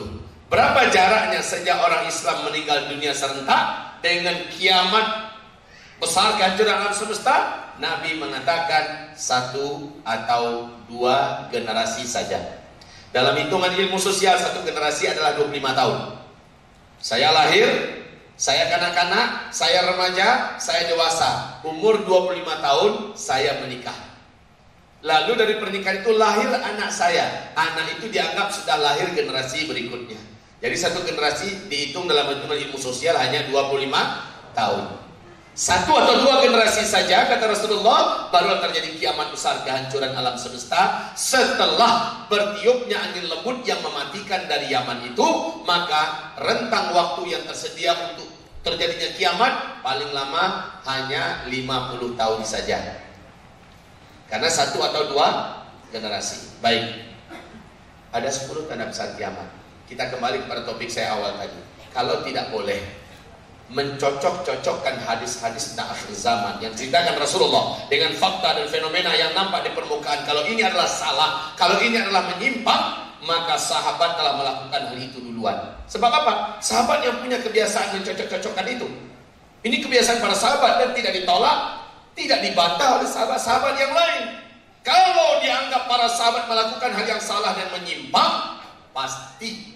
Berapa 0.51 0.91
jaraknya 0.91 1.41
sejak 1.47 1.79
orang 1.79 2.11
Islam 2.11 2.51
meninggal 2.51 2.91
dunia 2.91 3.15
serentak 3.15 3.97
dengan 4.03 4.35
kiamat 4.51 5.31
besar 6.03 6.35
kehancuran 6.35 6.75
alam 6.75 6.91
semesta? 6.91 7.37
Nabi 7.79 8.19
mengatakan 8.19 9.15
satu 9.15 9.95
atau 10.03 10.69
dua 10.91 11.49
generasi 11.55 12.05
saja. 12.05 12.61
Dalam 13.15 13.39
hitungan 13.39 13.73
ilmu 13.73 13.97
sosial 13.97 14.37
satu 14.37 14.67
generasi 14.67 15.07
adalah 15.07 15.39
25 15.39 15.55
tahun. 15.79 15.99
Saya 17.01 17.33
lahir, 17.33 17.67
saya 18.41 18.73
kanak-kanak, 18.73 19.53
saya 19.53 19.85
remaja, 19.85 20.57
saya 20.57 20.89
dewasa. 20.89 21.61
Umur 21.61 22.09
25 22.09 22.41
tahun 22.41 22.93
saya 23.13 23.61
menikah. 23.61 23.93
Lalu 25.05 25.37
dari 25.37 25.55
pernikahan 25.61 26.01
itu 26.01 26.17
lahir 26.17 26.49
anak 26.49 26.89
saya. 26.89 27.53
Anak 27.53 28.01
itu 28.01 28.09
dianggap 28.09 28.49
sudah 28.49 28.81
lahir 28.81 29.13
generasi 29.13 29.69
berikutnya. 29.69 30.17
Jadi 30.57 30.73
satu 30.73 31.05
generasi 31.05 31.69
dihitung 31.69 32.09
dalam 32.09 32.33
hitungan 32.33 32.57
ilmu 32.57 32.81
sosial 32.81 33.21
hanya 33.21 33.45
25 33.45 34.57
tahun. 34.57 34.85
Satu 35.61 35.93
atau 35.93 36.25
dua 36.25 36.41
generasi 36.41 36.89
saja 36.89 37.29
kata 37.29 37.53
Rasulullah 37.53 38.33
baru 38.33 38.65
terjadi 38.65 38.97
kiamat 38.97 39.29
besar 39.29 39.61
kehancuran 39.61 40.17
alam 40.17 40.33
semesta 40.41 41.13
setelah 41.13 42.25
bertiupnya 42.33 42.97
angin 42.97 43.29
lembut 43.29 43.61
yang 43.69 43.77
mematikan 43.85 44.49
dari 44.49 44.73
Yaman 44.73 45.13
itu 45.13 45.29
maka 45.69 46.33
rentang 46.41 46.97
waktu 46.97 47.37
yang 47.37 47.45
tersedia 47.45 47.93
untuk 47.93 48.33
terjadinya 48.65 49.13
kiamat 49.21 49.85
paling 49.85 50.09
lama 50.17 50.81
hanya 50.89 51.45
50 51.45 52.17
tahun 52.17 52.41
saja. 52.41 52.81
Karena 54.33 54.49
satu 54.49 54.81
atau 54.81 55.13
dua 55.13 55.61
generasi. 55.93 56.57
Baik. 56.65 57.05
Ada 58.17 58.33
10 58.33 58.65
tanda 58.65 58.89
besar 58.89 59.13
kiamat. 59.13 59.53
Kita 59.85 60.09
kembali 60.09 60.49
kepada 60.49 60.65
topik 60.65 60.89
saya 60.89 61.21
awal 61.21 61.37
tadi. 61.37 61.61
Kalau 61.93 62.25
tidak 62.25 62.49
boleh 62.49 63.00
mencocok-cocokkan 63.71 64.99
hadis-hadis 65.07 65.79
akhir 65.79 66.11
zaman 66.11 66.59
yang 66.59 66.75
ceritakan 66.75 67.15
Rasulullah 67.23 67.79
dengan 67.87 68.11
fakta 68.19 68.59
dan 68.59 68.67
fenomena 68.67 69.15
yang 69.15 69.31
nampak 69.31 69.63
di 69.63 69.71
permukaan. 69.71 70.27
Kalau 70.27 70.43
ini 70.43 70.67
adalah 70.67 70.91
salah, 70.91 71.55
kalau 71.55 71.79
ini 71.79 72.03
adalah 72.03 72.35
menyimpang, 72.35 72.83
maka 73.23 73.55
sahabat 73.55 74.19
telah 74.19 74.35
melakukan 74.43 74.81
hal 74.91 74.97
itu 74.99 75.23
duluan. 75.23 75.55
Sebab 75.87 76.11
apa? 76.11 76.59
Sahabat 76.59 77.07
yang 77.07 77.23
punya 77.23 77.39
kebiasaan 77.39 77.95
mencocok-cocokkan 78.03 78.67
itu. 78.67 78.91
Ini 79.63 79.77
kebiasaan 79.87 80.19
para 80.19 80.35
sahabat 80.35 80.83
dan 80.83 80.91
tidak 80.97 81.13
ditolak, 81.23 81.87
tidak 82.19 82.43
dibantah 82.43 82.99
oleh 82.99 83.07
sahabat-sahabat 83.07 83.75
yang 83.79 83.93
lain. 83.95 84.25
Kalau 84.83 85.39
dianggap 85.45 85.87
para 85.87 86.09
sahabat 86.11 86.49
melakukan 86.49 86.91
hal 86.91 87.07
yang 87.07 87.23
salah 87.23 87.55
dan 87.55 87.69
menyimpang, 87.71 88.59
pasti 88.91 89.70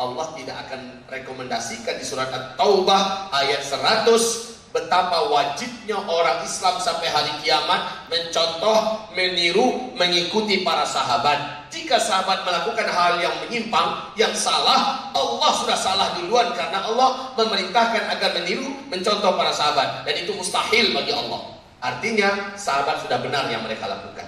Allah 0.00 0.32
tidak 0.32 0.56
akan 0.64 1.04
rekomendasikan 1.12 2.00
di 2.00 2.04
surat 2.08 2.32
At-Taubah 2.32 3.28
ayat 3.36 3.60
100 3.60 4.72
betapa 4.72 5.28
wajibnya 5.28 5.98
orang 5.98 6.40
Islam 6.46 6.80
sampai 6.80 7.12
hari 7.12 7.32
kiamat 7.44 8.08
mencontoh, 8.08 9.12
meniru, 9.12 9.92
mengikuti 9.98 10.64
para 10.64 10.88
sahabat. 10.88 11.68
Jika 11.68 12.00
sahabat 12.00 12.48
melakukan 12.48 12.88
hal 12.88 13.20
yang 13.20 13.34
menyimpang, 13.44 14.14
yang 14.16 14.32
salah, 14.32 15.12
Allah 15.12 15.50
sudah 15.60 15.76
salah 15.78 16.08
duluan 16.18 16.54
karena 16.56 16.80
Allah 16.86 17.36
memerintahkan 17.36 18.08
agar 18.16 18.30
meniru, 18.40 18.72
mencontoh 18.88 19.36
para 19.36 19.52
sahabat 19.52 20.08
dan 20.08 20.14
itu 20.16 20.32
mustahil 20.32 20.96
bagi 20.96 21.12
Allah. 21.12 21.60
Artinya 21.84 22.56
sahabat 22.56 23.04
sudah 23.04 23.20
benar 23.20 23.52
yang 23.52 23.60
mereka 23.66 23.84
lakukan. 23.84 24.26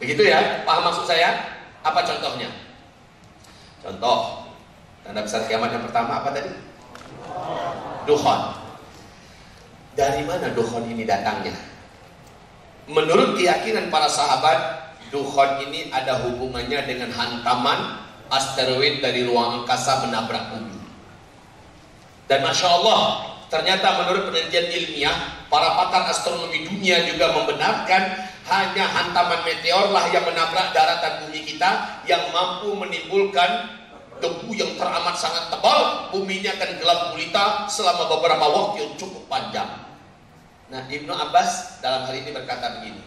Begitu 0.00 0.32
ya? 0.32 0.64
Paham 0.64 0.90
maksud 0.90 1.04
saya? 1.04 1.60
Apa 1.84 2.00
contohnya? 2.02 2.63
Contoh, 3.84 4.48
tanda 5.04 5.20
besar 5.20 5.44
kiamat 5.44 5.76
yang 5.76 5.84
pertama 5.84 6.24
apa 6.24 6.32
tadi? 6.32 6.48
Duhon. 8.08 8.40
Dari 9.92 10.24
mana 10.24 10.48
duhon 10.56 10.88
ini 10.88 11.04
datangnya? 11.04 11.52
Menurut 12.88 13.36
keyakinan 13.36 13.92
para 13.92 14.08
sahabat, 14.08 14.88
duhon 15.12 15.68
ini 15.68 15.92
ada 15.92 16.24
hubungannya 16.24 16.80
dengan 16.88 17.12
hantaman 17.12 18.00
asteroid 18.32 19.04
dari 19.04 19.28
ruang 19.28 19.62
angkasa 19.62 20.08
menabrak 20.08 20.48
bumi. 20.56 20.80
Dan 22.24 22.40
masya 22.40 22.68
Allah, 22.72 23.33
ternyata 23.54 24.02
menurut 24.02 24.26
penelitian 24.34 24.66
ilmiah, 24.66 25.46
para 25.46 25.78
pakar 25.78 26.10
astronomi 26.10 26.66
dunia 26.66 27.06
juga 27.06 27.30
membenarkan 27.30 28.02
hanya 28.50 28.84
hantaman 28.90 29.46
meteor 29.46 29.94
lah 29.94 30.10
yang 30.10 30.26
menabrak 30.26 30.74
daratan 30.74 31.22
bumi 31.22 31.46
kita 31.46 32.02
yang 32.10 32.18
mampu 32.34 32.74
menimbulkan 32.74 33.70
debu 34.18 34.50
yang 34.58 34.74
teramat 34.74 35.14
sangat 35.14 35.54
tebal, 35.54 36.10
buminya 36.10 36.50
akan 36.58 36.70
gelap 36.82 37.00
gulita 37.14 37.44
selama 37.70 38.10
beberapa 38.18 38.42
waktu 38.42 38.76
yang 38.82 38.92
cukup 38.98 39.22
panjang. 39.30 39.70
Nah, 40.74 40.82
Ibnu 40.90 41.12
Abbas 41.14 41.78
dalam 41.78 42.10
hal 42.10 42.14
ini 42.18 42.34
berkata 42.34 42.82
begini. 42.82 43.04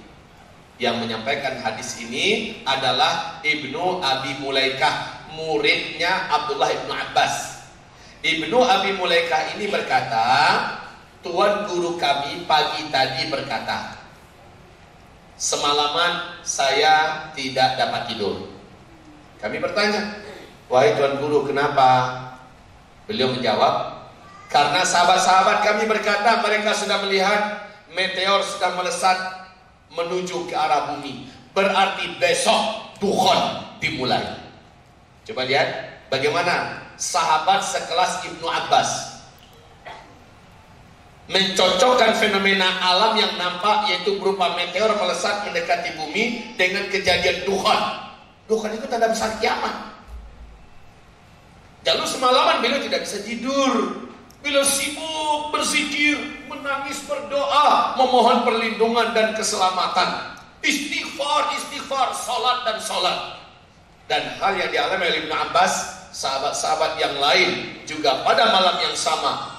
Yang 0.77 0.95
menyampaikan 1.01 1.57
hadis 1.57 1.97
ini 1.97 2.61
adalah 2.61 3.41
Ibnu 3.41 3.97
Abi 3.97 4.37
Mulaikah, 4.39 5.25
muridnya 5.33 6.29
Abdullah 6.29 6.69
Ibnu 6.69 6.93
Abbas. 6.93 7.56
Ibnu 8.25 8.57
Abi 8.61 8.97
Mulaikah 8.97 9.53
ini 9.57 9.69
berkata, 9.69 10.25
Tuan 11.21 11.69
guru 11.69 11.97
kami 11.99 12.45
pagi 12.49 12.89
tadi 12.89 13.29
berkata, 13.29 13.97
Semalaman 15.37 16.41
saya 16.41 17.29
tidak 17.37 17.77
dapat 17.77 18.09
tidur. 18.09 18.49
Kami 19.37 19.61
bertanya, 19.61 20.17
wahai 20.65 20.97
Tuan 20.97 21.21
Guru 21.21 21.45
kenapa? 21.45 22.09
Beliau 23.05 23.29
menjawab, 23.29 24.01
karena 24.49 24.81
sahabat-sahabat 24.81 25.61
kami 25.61 25.85
berkata 25.85 26.41
mereka 26.41 26.73
sudah 26.73 27.05
melihat 27.05 27.69
meteor 27.93 28.41
sudah 28.41 28.73
melesat 28.79 29.17
menuju 29.93 30.49
ke 30.49 30.55
arah 30.57 30.95
bumi. 30.95 31.29
Berarti 31.53 32.17
besok 32.17 32.97
Tuhan 32.97 33.77
dimulai. 33.77 34.25
Coba 35.27 35.45
lihat 35.45 36.01
bagaimana 36.09 36.86
sahabat 36.97 37.61
sekelas 37.61 38.25
Ibnu 38.25 38.45
Abbas 38.49 39.17
mencocokkan 41.27 42.15
fenomena 42.15 42.67
alam 42.79 43.19
yang 43.19 43.35
nampak 43.35 43.91
yaitu 43.91 44.15
berupa 44.15 44.55
meteor 44.55 44.95
melesat 44.95 45.43
mendekati 45.43 45.95
bumi 45.99 46.55
dengan 46.55 46.87
kejadian 46.87 47.43
Tuhan. 47.43 47.81
Tuhan 48.47 48.71
itu 48.79 48.85
tanda 48.87 49.11
besar 49.11 49.35
kiamat. 49.43 49.91
Lalu 51.83 52.03
semalaman 52.07 52.63
beliau 52.63 52.79
tidak 52.83 53.03
bisa 53.03 53.19
tidur. 53.23 54.03
Beliau 54.39 54.63
sibuk 54.63 55.51
berzikir, 55.51 56.15
menangis, 56.47 57.03
berdoa, 57.03 57.99
memohon 57.99 58.47
perlindungan 58.47 59.11
dan 59.11 59.35
keselamatan. 59.35 60.39
Istighfar, 60.63 61.51
istighfar, 61.59 62.15
salat 62.15 62.63
dan 62.63 62.77
salat. 62.79 63.19
Dan 64.07 64.39
hal 64.39 64.55
yang 64.55 64.71
dialami 64.71 65.03
oleh 65.11 65.19
Ibn 65.27 65.33
Abbas, 65.51 65.96
sahabat-sahabat 66.17 66.97
yang 66.97 67.13
lain 67.21 67.77
juga 67.85 68.25
pada 68.25 68.49
malam 68.49 68.81
yang 68.81 68.97
sama 68.97 69.53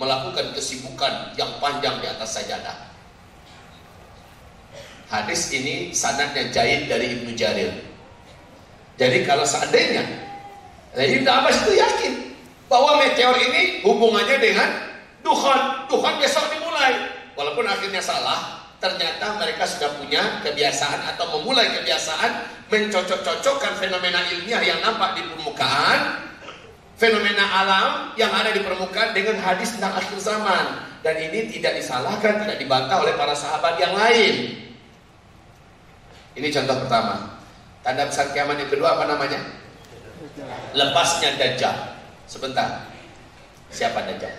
melakukan 0.00 0.56
kesibukan 0.56 1.36
yang 1.36 1.60
panjang 1.60 2.00
di 2.00 2.08
atas 2.08 2.40
sajadah. 2.40 2.88
Hadis 5.12 5.52
ini 5.52 5.92
sanadnya 5.92 6.48
jahit 6.48 6.88
dari 6.88 7.20
Ibnu 7.20 7.36
Jarir. 7.36 7.76
Jadi 8.96 9.28
kalau 9.28 9.44
seandainya 9.44 10.00
dari 10.96 11.20
Ibnu 11.20 11.28
Abbas 11.28 11.60
itu 11.68 11.76
yakin 11.76 12.12
bahwa 12.72 12.96
meteor 13.04 13.36
ini 13.36 13.84
hubungannya 13.84 14.40
dengan 14.40 14.68
Tuhan, 15.20 15.92
Tuhan 15.92 16.14
besok 16.16 16.48
dimulai. 16.56 17.20
Walaupun 17.36 17.68
akhirnya 17.68 18.00
salah, 18.00 18.64
ternyata 18.80 19.36
mereka 19.36 19.68
sudah 19.68 19.92
punya 20.00 20.40
kebiasaan 20.40 21.12
atau 21.12 21.36
memulai 21.36 21.68
kebiasaan 21.76 22.61
mencocok-cocokkan 22.72 23.76
fenomena 23.76 24.24
ilmiah 24.32 24.64
yang 24.64 24.80
nampak 24.80 25.20
di 25.20 25.28
permukaan 25.28 26.32
fenomena 26.96 27.44
alam 27.44 28.16
yang 28.16 28.32
ada 28.32 28.54
di 28.54 28.64
permukaan 28.64 29.12
dengan 29.12 29.36
hadis 29.44 29.76
tentang 29.76 29.92
akhir 29.98 30.16
zaman 30.16 30.88
dan 31.02 31.18
ini 31.18 31.50
tidak 31.50 31.82
disalahkan, 31.82 32.46
tidak 32.46 32.62
dibantah 32.62 33.02
oleh 33.02 33.12
para 33.18 33.34
sahabat 33.34 33.74
yang 33.76 33.92
lain. 33.92 34.54
Ini 36.38 36.48
contoh 36.48 36.78
pertama. 36.86 37.42
Tanda 37.82 38.06
besar 38.06 38.30
kiamat 38.30 38.56
yang 38.62 38.70
kedua 38.70 38.94
apa 38.94 39.10
namanya? 39.10 39.42
Lepasnya 40.72 41.34
Dajjal. 41.34 41.98
Sebentar. 42.30 42.86
Siapa 43.74 44.06
Dajjal? 44.06 44.32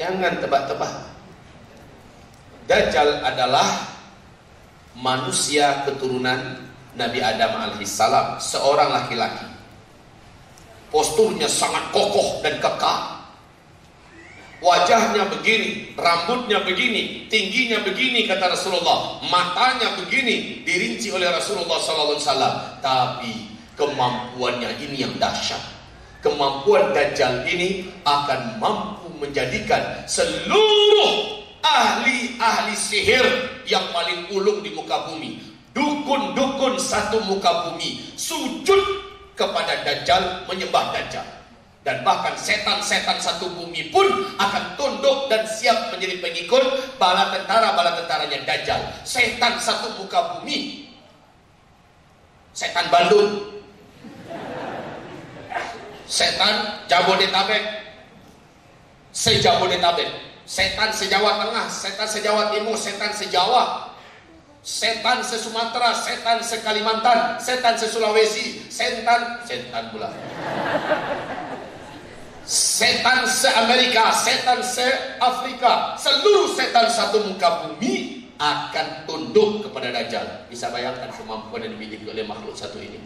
Jangan 0.00 0.40
tebak-tebak. 0.40 0.92
Dajjal 2.64 3.20
adalah 3.22 3.95
manusia 4.96 5.84
keturunan 5.84 6.64
Nabi 6.96 7.20
Adam 7.20 7.52
alaihissalam, 7.60 8.40
seorang 8.40 8.88
laki-laki. 8.88 9.46
Posturnya 10.88 11.50
sangat 11.50 11.92
kokoh 11.92 12.40
dan 12.40 12.56
kekal 12.56 13.16
Wajahnya 14.56 15.28
begini, 15.28 15.92
rambutnya 15.92 16.64
begini, 16.64 17.28
tingginya 17.28 17.84
begini 17.84 18.24
kata 18.24 18.56
Rasulullah, 18.56 19.20
matanya 19.28 20.00
begini 20.00 20.64
dirinci 20.64 21.12
oleh 21.12 21.28
Rasulullah 21.28 21.76
sallallahu 21.76 22.16
alaihi 22.16 22.24
wasallam. 22.24 22.54
Tapi 22.80 23.32
kemampuannya 23.76 24.80
ini 24.80 25.04
yang 25.04 25.12
dahsyat. 25.20 25.60
Kemampuan 26.24 26.96
Dajjal 26.96 27.44
ini 27.44 27.84
akan 28.08 28.56
mampu 28.56 29.12
menjadikan 29.20 30.08
seluruh 30.08 31.35
ahli-ahli 31.66 32.74
sihir 32.78 33.26
yang 33.66 33.90
paling 33.90 34.30
ulung 34.30 34.62
di 34.62 34.70
muka 34.70 35.10
bumi, 35.10 35.42
dukun-dukun 35.74 36.78
satu 36.78 37.26
muka 37.26 37.70
bumi, 37.70 38.14
sujud 38.14 38.82
kepada 39.34 39.82
Dajjal, 39.82 40.46
menyembah 40.46 40.94
Dajjal 40.94 41.36
dan 41.86 42.02
bahkan 42.02 42.34
setan-setan 42.34 43.22
satu 43.22 43.46
bumi 43.54 43.94
pun 43.94 44.02
akan 44.42 44.74
tunduk 44.74 45.30
dan 45.30 45.46
siap 45.46 45.94
menjadi 45.94 46.18
pengikut 46.18 46.98
bala 46.98 47.30
tentara-bala 47.30 47.94
tentaranya 48.02 48.42
Dajjal. 48.42 49.06
Setan 49.06 49.54
satu 49.62 49.94
muka 49.94 50.34
bumi. 50.34 50.90
Setan 52.50 52.90
Bandung. 52.90 53.62
Setan 56.10 56.82
Jabodetabek. 56.90 57.62
Sejabodetabek. 59.14 60.10
Setan 60.46 60.94
sejawa 60.94 61.42
Tengah, 61.42 61.66
setan 61.66 62.08
sejawa 62.08 62.54
Timur, 62.54 62.78
setan 62.78 63.10
sejawa. 63.10 63.92
Setan 64.62 65.22
se 65.22 65.38
Sumatera, 65.38 65.94
setan 65.94 66.42
se 66.42 66.62
Kalimantan, 66.62 67.38
setan 67.38 67.78
se 67.78 67.86
Sulawesi, 67.86 68.66
setan 68.70 69.42
setan 69.46 69.94
pula 69.94 70.10
setan 72.46 73.26
se-Amerika, 73.26 74.14
setan 74.14 74.62
se-Afrika, 74.62 75.98
seluruh 75.98 76.54
setan 76.54 76.86
satu 76.86 77.26
muka 77.26 77.66
bumi 77.66 78.30
akan 78.38 79.02
tunduk 79.10 79.66
kepada 79.66 79.90
Dajjal. 79.90 80.46
Bisa 80.46 80.70
bayangkan 80.70 81.10
kemampuan 81.10 81.66
yang 81.66 81.74
dimiliki 81.74 82.06
oleh 82.06 82.22
makhluk 82.22 82.54
satu 82.54 82.78
ini. 82.78 83.02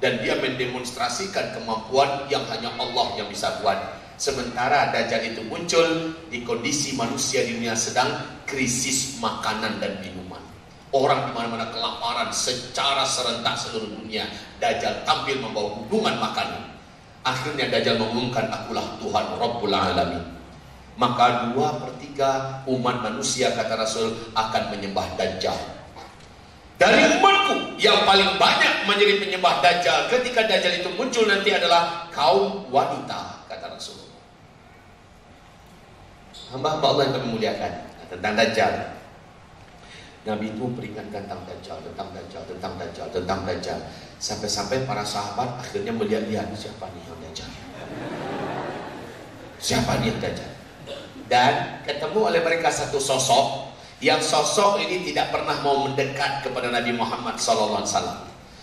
Dan 0.00 0.24
dia 0.24 0.32
mendemonstrasikan 0.40 1.52
kemampuan 1.60 2.24
yang 2.32 2.40
hanya 2.48 2.72
Allah 2.80 3.20
yang 3.20 3.28
bisa 3.28 3.60
buat. 3.60 3.99
Sementara 4.20 4.92
Dajjal 4.92 5.32
itu 5.32 5.40
muncul 5.48 6.12
di 6.28 6.44
kondisi 6.44 6.92
manusia 6.92 7.40
di 7.40 7.56
dunia 7.56 7.72
sedang 7.72 8.20
krisis 8.44 9.16
makanan 9.16 9.80
dan 9.80 9.96
minuman. 10.04 10.44
Orang 10.92 11.24
di 11.24 11.32
mana-mana 11.32 11.72
kelaparan 11.72 12.28
secara 12.28 13.08
serentak 13.08 13.56
seluruh 13.56 13.88
dunia. 13.88 14.28
Dajjal 14.60 15.08
tampil 15.08 15.40
membawa 15.40 15.72
hubungan 15.80 16.20
makanan 16.20 16.70
Akhirnya 17.20 17.68
Dajjal 17.68 18.00
mengumumkan 18.00 18.48
akulah 18.48 18.96
Tuhan 18.96 19.24
Rabbul 19.36 19.74
Alamin. 19.76 20.24
Maka 20.96 21.52
dua 21.52 21.80
per 21.80 21.96
tiga 22.00 22.60
umat 22.68 23.04
manusia 23.04 23.52
kata 23.52 23.76
Rasul 23.76 24.32
akan 24.32 24.62
menyembah 24.72 25.04
Dajjal. 25.16 25.56
Dari 26.80 27.20
umatku 27.20 27.76
yang 27.76 28.08
paling 28.08 28.40
banyak 28.40 28.88
menjadi 28.88 29.20
penyembah 29.20 29.60
Dajjal 29.60 30.08
ketika 30.08 30.48
Dajjal 30.48 30.80
itu 30.80 30.88
muncul 30.96 31.28
nanti 31.28 31.52
adalah 31.52 32.08
kaum 32.08 32.68
wanita 32.72 33.44
kata 33.52 33.68
Rasul. 33.68 34.09
Hamba-hamba 36.50 36.86
Allah 36.90 37.02
yang 37.06 37.14
kami 37.14 37.28
muliakan 37.38 37.72
tentang 38.10 38.34
Dajjal. 38.34 38.74
Nabi 40.20 40.52
itu 40.52 40.64
peringatkan 40.74 41.24
tentang 41.24 41.42
Dajjal, 41.46 41.78
tentang 41.80 42.08
Dajjal, 42.12 42.42
tentang 42.44 42.72
Dajjal, 42.76 43.06
tentang 43.14 43.40
Dajjal. 43.46 43.78
Sampai-sampai 44.20 44.84
para 44.84 45.06
sahabat 45.06 45.62
akhirnya 45.62 45.94
melihat-lihat 45.94 46.50
siapa 46.58 46.90
nih 46.90 47.02
yang 47.06 47.18
Dajjal. 47.22 47.50
Siapa 49.62 49.92
nih 50.02 50.06
yang 50.10 50.18
Dajjal? 50.18 50.52
Dan 51.30 51.54
ketemu 51.86 52.18
oleh 52.26 52.42
mereka 52.42 52.74
satu 52.74 52.98
sosok 52.98 53.70
yang 54.02 54.18
sosok 54.18 54.82
ini 54.82 55.06
tidak 55.12 55.30
pernah 55.30 55.54
mau 55.62 55.86
mendekat 55.86 56.42
kepada 56.42 56.74
Nabi 56.74 56.98
Muhammad 56.98 57.38
SAW. 57.38 57.86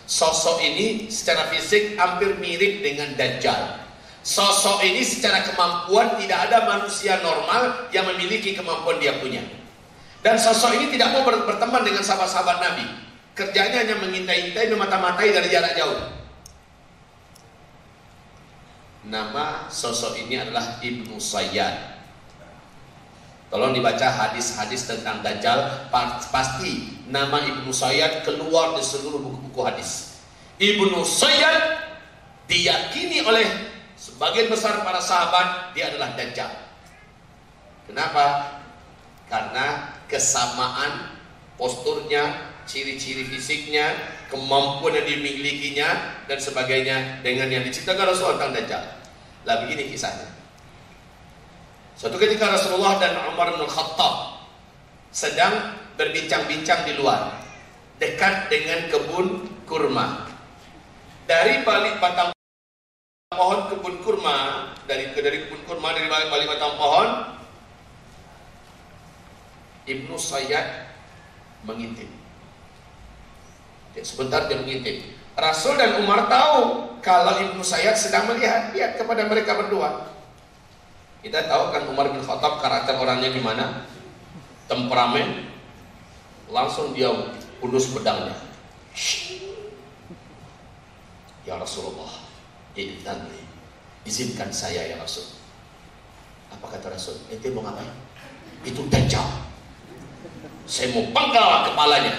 Sosok 0.04 0.60
ini 0.60 1.08
secara 1.08 1.48
fisik 1.48 1.96
hampir 1.96 2.36
mirip 2.36 2.84
dengan 2.84 3.16
Dajjal. 3.16 3.87
Sosok 4.28 4.84
ini 4.84 5.08
secara 5.08 5.40
kemampuan 5.48 6.20
tidak 6.20 6.52
ada 6.52 6.68
manusia 6.68 7.16
normal 7.24 7.88
yang 7.96 8.12
memiliki 8.12 8.52
kemampuan 8.52 9.00
dia 9.00 9.24
punya. 9.24 9.40
Dan 10.20 10.36
sosok 10.36 10.76
ini 10.76 10.92
tidak 10.92 11.16
mau 11.16 11.24
berteman 11.24 11.88
dengan 11.88 12.04
sahabat-sahabat 12.04 12.60
Nabi. 12.60 12.86
Kerjanya 13.32 13.88
hanya 13.88 13.96
mengintai-intai, 14.04 14.68
memata-matai 14.68 15.32
dari 15.32 15.48
jarak 15.48 15.80
jauh. 15.80 16.12
Nama 19.08 19.72
sosok 19.72 20.20
ini 20.20 20.36
adalah 20.36 20.84
Ibnu 20.84 21.16
Sayyad. 21.24 21.96
Tolong 23.48 23.72
dibaca 23.72 24.12
hadis-hadis 24.12 24.92
tentang 24.92 25.24
Dajjal, 25.24 25.88
pasti 26.28 27.00
nama 27.08 27.48
Ibnu 27.48 27.72
Sayyad 27.72 28.28
keluar 28.28 28.76
di 28.76 28.84
seluruh 28.84 29.24
buku-buku 29.24 29.62
hadis. 29.64 30.20
Ibnu 30.60 31.00
Sayyad 31.08 31.80
diyakini 32.52 33.24
oleh 33.24 33.77
sebagian 34.08 34.48
besar 34.48 34.88
para 34.88 35.04
sahabat 35.04 35.76
dia 35.76 35.92
adalah 35.92 36.16
Dajjal. 36.16 36.48
Kenapa? 37.92 38.56
Karena 39.28 39.92
kesamaan 40.08 41.20
posturnya, 41.60 42.56
ciri-ciri 42.64 43.28
fisiknya, 43.28 43.92
kemampuan 44.32 44.96
yang 44.96 45.08
dimilikinya 45.08 45.90
dan 46.32 46.40
sebagainya 46.40 47.20
dengan 47.20 47.52
yang 47.52 47.68
diciptakan 47.68 48.08
Rasulullah 48.08 48.40
tentang 48.40 48.56
Dajjal. 48.64 48.84
Lah 49.44 49.56
begini 49.68 49.92
kisahnya. 49.92 50.28
Suatu 52.00 52.16
ketika 52.16 52.48
Rasulullah 52.48 53.02
dan 53.02 53.20
Umar 53.28 53.58
bin 53.58 53.68
Khattab 53.68 54.46
sedang 55.12 55.76
berbincang-bincang 55.98 56.86
di 56.88 56.94
luar 56.96 57.42
dekat 57.98 58.54
dengan 58.54 58.86
kebun 58.88 59.28
kurma. 59.66 60.30
Dari 61.26 61.66
balik 61.66 62.00
batang 62.00 62.37
pohon 63.28 63.68
kebun 63.68 63.96
kurma, 64.08 64.38
dari 64.88 65.12
dari 65.12 65.48
kebun 65.48 65.62
kurma 65.68 65.92
dari 65.92 66.08
balik, 66.08 66.28
balik 66.32 66.48
batang 66.48 66.80
pohon 66.80 67.10
Ibnu 69.84 70.16
Sayyad 70.16 70.88
mengintip 71.68 72.08
Sebentar 73.98 74.46
dia 74.46 74.62
mengintip. 74.62 75.10
Rasul 75.34 75.74
dan 75.74 75.98
Umar 76.06 76.30
tahu 76.30 76.86
kalau 77.02 77.34
Ibnu 77.42 77.66
Sayyad 77.66 77.98
sedang 77.98 78.30
melihat 78.30 78.70
lihat 78.70 78.94
kepada 78.94 79.26
mereka 79.26 79.58
berdua. 79.58 80.14
Kita 81.26 81.50
tahu 81.50 81.74
kan 81.74 81.90
Umar 81.90 82.14
bin 82.14 82.22
Khattab 82.22 82.62
karakter 82.62 82.94
orangnya 82.94 83.34
gimana? 83.34 83.90
Temperamen. 84.70 85.50
Langsung 86.54 86.94
dia 86.94 87.10
kudus 87.58 87.90
pedangnya. 87.90 88.38
Ya 91.42 91.58
Rasulullah, 91.58 92.27
izinkan 92.78 93.26
izinkan 94.06 94.50
saya 94.54 94.86
ya 94.86 94.96
Rasul. 95.02 95.26
Apa 96.54 96.78
kata 96.78 96.94
Rasul? 96.94 97.18
Itu 97.28 97.52
mau 97.52 97.66
ngapain? 97.66 97.90
Itu 98.64 98.86
dajjal. 98.88 99.26
Saya 100.70 100.94
mau 100.94 101.04
penggal 101.12 101.74
kepalanya. 101.74 102.14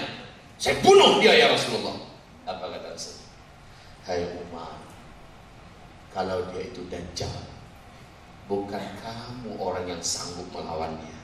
Saya 0.59 0.83
bunuh 0.83 1.23
dia 1.23 1.33
ya 1.39 1.47
Rasulullah. 1.55 1.97
Apa 2.45 2.75
kata 2.75 2.93
Rasul? 2.93 3.17
Hai 4.05 4.25
Umar, 4.41 4.81
kalau 6.13 6.49
dia 6.51 6.65
itu 6.65 6.81
dajjal, 6.89 7.31
bukan 8.49 8.81
kamu 9.05 9.53
orang 9.61 9.85
yang 9.85 10.01
sanggup 10.01 10.49
melawannya. 10.51 11.17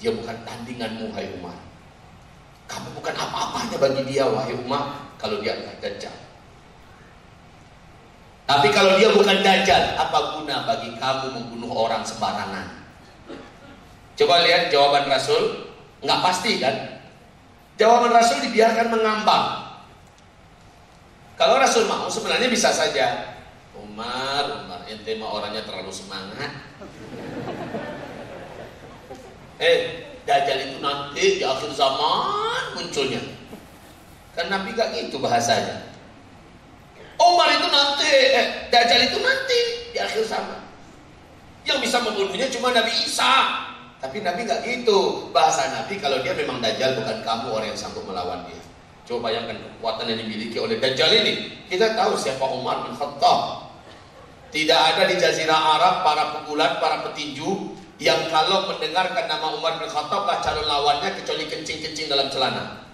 Dia 0.00 0.12
bukan 0.12 0.36
tandinganmu, 0.44 1.12
hai 1.12 1.28
Umar. 1.36 1.56
Kamu 2.66 2.96
bukan 2.98 3.14
apa-apanya 3.14 3.76
bagi 3.78 4.02
dia, 4.08 4.24
wahai 4.26 4.56
Umar, 4.56 5.12
kalau 5.20 5.38
dia 5.44 5.54
adalah 5.54 5.76
dajjal. 5.78 6.25
Tapi 8.46 8.70
kalau 8.70 8.94
dia 8.94 9.10
bukan 9.10 9.42
dajjal, 9.42 9.98
apa 9.98 10.38
guna 10.38 10.62
bagi 10.62 10.94
kamu 10.94 11.34
membunuh 11.34 11.70
orang 11.74 12.06
sembarangan? 12.06 12.86
Coba 14.14 14.46
lihat 14.46 14.70
jawaban 14.70 15.10
Rasul, 15.10 15.74
nggak 16.00 16.20
pasti 16.22 16.62
kan? 16.62 17.02
Jawaban 17.74 18.14
Rasul 18.14 18.46
dibiarkan 18.46 18.88
mengambang. 18.88 19.66
Kalau 21.36 21.58
Rasul 21.58 21.90
mau 21.90 22.06
sebenarnya 22.08 22.48
bisa 22.48 22.70
saja. 22.70 23.36
Umar, 23.76 24.64
Umar, 24.64 24.88
ente 24.88 25.18
mah 25.20 25.36
orangnya 25.36 25.66
terlalu 25.66 25.92
semangat. 25.92 26.48
Eh, 29.60 29.78
Dajjal 30.26 30.58
itu 30.58 30.76
nanti 30.82 31.38
di 31.38 31.44
akhir 31.46 31.70
zaman 31.70 32.74
munculnya. 32.74 33.22
Kan 34.34 34.50
Nabi 34.50 34.74
gak 34.74 34.90
gitu 34.90 35.22
bahasanya. 35.22 35.95
Umar 37.16 37.48
itu 37.48 37.66
nanti, 37.72 38.12
eh, 38.12 38.46
Dajjal 38.68 39.08
itu 39.08 39.18
nanti 39.20 39.60
di 39.92 39.98
akhir 39.98 40.22
zaman. 40.28 40.60
Yang 41.64 41.78
bisa 41.88 41.96
membunuhnya 42.04 42.46
cuma 42.52 42.70
Nabi 42.70 42.92
Isa. 42.92 43.64
Tapi 43.96 44.20
Nabi 44.20 44.44
gak 44.44 44.62
gitu. 44.62 45.32
Bahasa 45.32 45.72
Nabi 45.72 45.96
kalau 45.96 46.20
dia 46.20 46.36
memang 46.36 46.60
Dajjal 46.60 47.00
bukan 47.00 47.24
kamu 47.24 47.46
orang 47.48 47.68
yang 47.72 47.80
sanggup 47.80 48.04
melawan 48.04 48.44
dia. 48.46 48.60
Coba 49.06 49.30
bayangkan 49.30 49.56
kekuatan 49.62 50.04
yang 50.12 50.18
dimiliki 50.26 50.58
oleh 50.60 50.76
Dajjal 50.76 51.10
ini. 51.24 51.64
Kita 51.70 51.96
tahu 51.96 52.18
siapa 52.18 52.44
Umar 52.52 52.84
bin 52.84 52.92
Khattab. 52.94 53.70
Tidak 54.52 54.78
ada 54.78 55.08
di 55.10 55.16
Jazirah 55.18 55.60
Arab 55.78 55.94
para 56.06 56.24
pegulat, 56.38 56.78
para 56.78 57.02
petinju 57.10 57.76
yang 57.96 58.28
kalau 58.28 58.68
mendengarkan 58.68 59.24
nama 59.24 59.56
Umar 59.56 59.80
bin 59.80 59.88
Khattab 59.88 60.28
lah 60.28 60.44
calon 60.44 60.68
lawannya 60.68 61.16
kecuali 61.16 61.48
kencing-kencing 61.48 62.12
dalam 62.12 62.28
celana. 62.28 62.84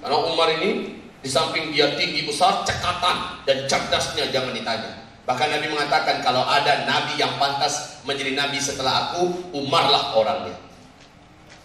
Karena 0.00 0.16
Umar 0.24 0.48
ini 0.56 0.99
di 1.20 1.28
samping 1.28 1.72
dia 1.72 1.92
tinggi 1.96 2.24
besar, 2.24 2.64
cekatan 2.64 3.44
dan 3.44 3.68
cerdasnya 3.68 4.28
jangan 4.32 4.52
ditanya. 4.56 4.92
Bahkan 5.28 5.48
Nabi 5.52 5.66
mengatakan 5.70 6.24
kalau 6.26 6.42
ada 6.42 6.88
nabi 6.88 7.14
yang 7.20 7.30
pantas 7.38 8.02
menjadi 8.02 8.34
nabi 8.34 8.58
setelah 8.58 9.12
aku, 9.12 9.52
Umarlah 9.54 10.16
orangnya. 10.16 10.56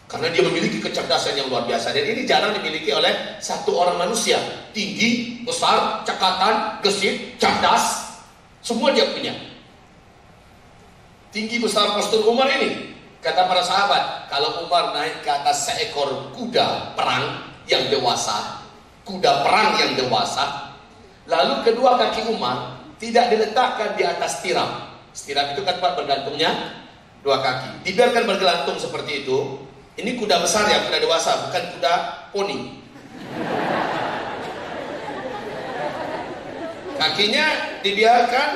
Karena 0.06 0.30
dia 0.30 0.46
memiliki 0.46 0.78
kecerdasan 0.86 1.34
yang 1.34 1.50
luar 1.50 1.66
biasa 1.66 1.90
dan 1.90 2.06
ini 2.06 2.30
jarang 2.30 2.54
dimiliki 2.54 2.94
oleh 2.94 3.42
satu 3.42 3.74
orang 3.74 3.98
manusia. 4.06 4.38
Tinggi, 4.70 5.42
besar, 5.42 6.06
cekatan, 6.06 6.78
gesit, 6.86 7.42
cerdas, 7.42 8.14
semua 8.62 8.94
dia 8.94 9.10
punya 9.10 9.34
tinggi 11.36 11.60
besar 11.60 11.92
postur 11.92 12.24
Umar 12.32 12.48
ini. 12.48 12.96
Kata 13.20 13.52
para 13.52 13.60
sahabat, 13.60 14.32
kalau 14.32 14.64
Umar 14.64 14.96
naik 14.96 15.20
ke 15.20 15.28
atas 15.28 15.68
seekor 15.68 16.32
kuda 16.32 16.96
perang 16.96 17.44
yang 17.68 17.92
dewasa, 17.92 18.64
kuda 19.06 19.46
perang 19.46 19.78
yang 19.78 19.92
dewasa, 19.94 20.76
lalu 21.30 21.62
kedua 21.62 21.96
kaki 22.02 22.26
Umar 22.34 22.82
tidak 22.98 23.30
diletakkan 23.30 23.94
di 23.94 24.04
atas 24.04 24.42
tiram. 24.42 24.92
Tiram 25.16 25.56
itu 25.56 25.64
kan 25.64 25.80
tempat 25.80 25.96
bergantungnya 25.96 26.52
dua 27.24 27.40
kaki. 27.40 27.88
Dibiarkan 27.88 28.28
bergelantung 28.28 28.76
seperti 28.82 29.24
itu. 29.24 29.64
Ini 29.96 30.20
kuda 30.20 30.44
besar 30.44 30.68
ya, 30.68 30.84
kuda 30.92 31.00
dewasa, 31.00 31.48
bukan 31.48 31.64
kuda 31.78 31.94
poni. 32.36 32.84
Kakinya 37.00 37.80
dibiarkan 37.80 38.50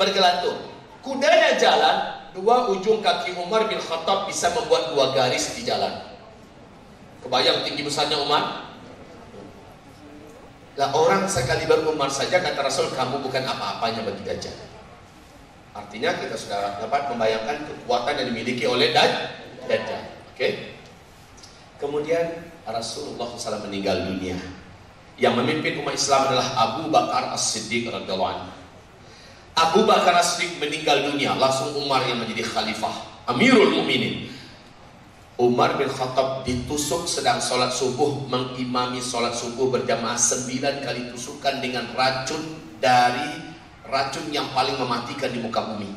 bergelantung. 0.00 0.72
Kudanya 1.04 1.60
jalan, 1.60 1.96
dua 2.32 2.72
ujung 2.72 3.04
kaki 3.04 3.36
Umar 3.36 3.68
bin 3.68 3.76
Khattab 3.76 4.24
bisa 4.24 4.48
membuat 4.56 4.96
dua 4.96 5.12
garis 5.12 5.52
di 5.52 5.68
jalan. 5.68 6.00
Kebayang 7.20 7.60
tinggi 7.68 7.84
besarnya 7.84 8.20
Umar? 8.24 8.73
Lah 10.74 10.90
orang 10.90 11.30
sekali 11.30 11.70
baru 11.70 11.94
Umar 11.94 12.10
saja 12.10 12.42
kata 12.42 12.58
Rasul 12.58 12.90
kamu 12.90 13.22
bukan 13.22 13.46
apa-apanya 13.46 14.02
bagi 14.02 14.26
Dajjal. 14.26 14.56
Artinya 15.74 16.10
kita 16.18 16.34
sudah 16.34 16.82
dapat 16.82 17.14
membayangkan 17.14 17.62
kekuatan 17.70 18.14
yang 18.18 18.26
dimiliki 18.34 18.66
oleh 18.66 18.90
Dajjal. 18.90 19.30
Oke? 19.70 20.02
Okay? 20.34 20.52
Kemudian 21.78 22.50
Rasulullah 22.66 23.28
SAW 23.38 23.66
meninggal 23.70 24.02
dunia. 24.08 24.34
Yang 25.14 25.34
memimpin 25.38 25.78
umat 25.78 25.94
Islam 25.94 26.26
adalah 26.26 26.48
Abu 26.58 26.90
Bakar 26.90 27.30
As-Siddiq 27.38 27.86
radhiyallahu 27.86 28.32
anhu. 28.34 28.50
Abu 29.54 29.86
Bakar 29.86 30.18
As-Siddiq 30.18 30.58
meninggal 30.58 31.06
dunia, 31.06 31.38
langsung 31.38 31.70
Umar 31.78 32.02
yang 32.02 32.18
menjadi 32.18 32.42
khalifah, 32.42 33.30
Amirul 33.30 33.78
Mukminin. 33.78 34.33
Umar 35.34 35.74
bin 35.74 35.90
Khattab 35.90 36.46
ditusuk 36.46 37.10
sedang 37.10 37.42
sholat 37.42 37.74
subuh 37.74 38.22
mengimami 38.30 39.02
sholat 39.02 39.34
subuh 39.34 39.66
berjamaah 39.66 40.14
sembilan 40.14 40.86
kali 40.86 41.10
tusukan 41.10 41.58
dengan 41.58 41.90
racun 41.98 42.38
dari 42.78 43.42
racun 43.90 44.30
yang 44.30 44.46
paling 44.54 44.78
mematikan 44.78 45.34
di 45.34 45.42
muka 45.42 45.74
bumi 45.74 45.90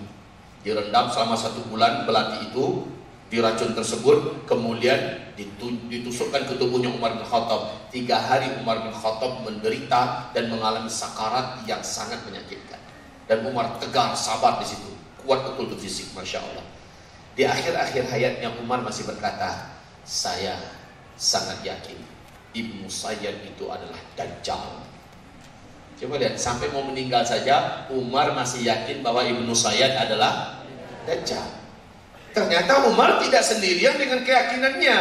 direndam 0.66 1.14
selama 1.14 1.38
satu 1.38 1.62
bulan 1.70 2.10
belati 2.10 2.50
itu 2.50 2.90
di 3.30 3.38
racun 3.38 3.78
tersebut 3.78 4.50
kemudian 4.50 5.30
ditusukkan 5.38 6.50
ke 6.50 6.54
tubuhnya 6.58 6.90
Umar 6.90 7.14
bin 7.14 7.28
Khattab 7.28 7.94
tiga 7.94 8.18
hari 8.18 8.50
Umar 8.58 8.82
bin 8.82 8.94
Khattab 8.96 9.46
menderita 9.46 10.34
dan 10.34 10.50
mengalami 10.50 10.90
sakarat 10.90 11.62
yang 11.70 11.86
sangat 11.86 12.26
menyakitkan 12.26 12.82
dan 13.28 13.44
Umar 13.44 13.76
tegar, 13.78 14.16
sabar 14.16 14.58
di 14.64 14.66
situ. 14.72 14.96
Kuat 15.20 15.44
betul 15.44 15.76
fisik, 15.76 16.16
Masya 16.16 16.40
Allah. 16.40 16.64
Di 17.38 17.46
akhir-akhir 17.46 18.10
hayatnya 18.10 18.50
Umar 18.58 18.82
masih 18.82 19.06
berkata, 19.06 19.78
saya 20.02 20.58
sangat 21.14 21.62
yakin 21.62 22.02
Ibnu 22.58 22.90
Sayyid 22.90 23.46
itu 23.46 23.70
adalah 23.70 24.02
Dajjal. 24.18 24.82
Coba 26.02 26.18
lihat, 26.18 26.42
sampai 26.42 26.74
mau 26.74 26.82
meninggal 26.82 27.22
saja, 27.30 27.86
Umar 27.94 28.34
masih 28.34 28.66
yakin 28.66 29.06
bahwa 29.06 29.22
Ibnu 29.22 29.54
Sayyid 29.54 29.94
adalah 29.94 30.66
Dajjal. 31.06 31.46
Ternyata 32.34 32.90
Umar 32.90 33.22
tidak 33.22 33.46
sendirian 33.46 34.02
dengan 34.02 34.26
keyakinannya. 34.26 34.98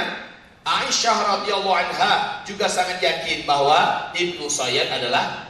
Aisyah 0.67 1.41
radhiyallahu 1.41 1.79
anha 1.79 2.43
juga 2.45 2.69
sangat 2.69 3.01
yakin 3.01 3.49
bahwa 3.49 4.13
Ibnu 4.13 4.45
Sayyid 4.45 4.93
adalah 4.93 5.49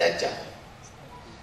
Dajjal. 0.00 0.32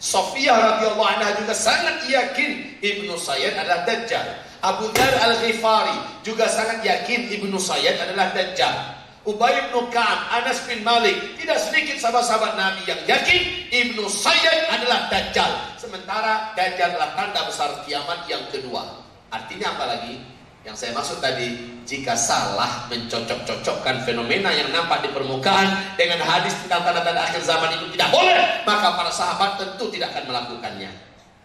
Sofia 0.02 0.58
radhiyallahu 0.58 1.10
anha 1.14 1.38
juga 1.38 1.54
sangat 1.54 2.10
yakin 2.10 2.82
Ibnu 2.82 3.14
Sayyid 3.22 3.54
adalah 3.54 3.86
Dajjal. 3.86 4.53
Abu 4.63 4.88
Dhar 4.95 5.12
Al-Ghifari 5.28 6.23
juga 6.23 6.47
sangat 6.47 6.88
yakin 6.88 7.28
Ibnu 7.36 7.60
Sayyid 7.60 7.99
adalah 7.99 8.32
Dajjal. 8.32 8.95
Ubay 9.23 9.71
bin 9.71 9.88
Ka'ab, 9.91 10.39
Anas 10.39 10.63
bin 10.67 10.84
Malik, 10.84 11.15
tidak 11.39 11.56
sedikit 11.60 11.95
sahabat-sahabat 11.99 12.60
Nabi 12.60 12.84
yang 12.88 12.99
yakin 13.04 13.39
Ibnu 13.71 14.08
Sayyid 14.08 14.71
adalah 14.71 15.12
Dajjal. 15.12 15.52
Sementara 15.76 16.56
Dajjal 16.56 16.95
adalah 16.95 17.12
tanda 17.15 17.43
besar 17.43 17.76
kiamat 17.84 18.23
yang 18.32 18.43
kedua. 18.56 19.04
Artinya 19.32 19.76
apa 19.76 19.84
lagi? 19.95 20.23
Yang 20.63 20.76
saya 20.80 20.91
maksud 20.95 21.19
tadi, 21.19 21.47
jika 21.84 22.15
salah 22.15 22.88
mencocok-cocokkan 22.88 24.08
fenomena 24.08 24.47
yang 24.56 24.71
nampak 24.71 25.04
di 25.04 25.12
permukaan 25.12 25.91
dengan 25.99 26.23
hadis 26.23 26.56
tentang 26.63 26.88
tanda-tanda 26.88 27.19
akhir 27.19 27.43
zaman 27.43 27.67
itu 27.84 27.99
tidak 27.99 28.15
boleh, 28.15 28.63
maka 28.63 28.95
para 28.95 29.12
sahabat 29.12 29.60
tentu 29.60 29.91
tidak 29.91 30.15
akan 30.15 30.32
melakukannya. 30.32 30.91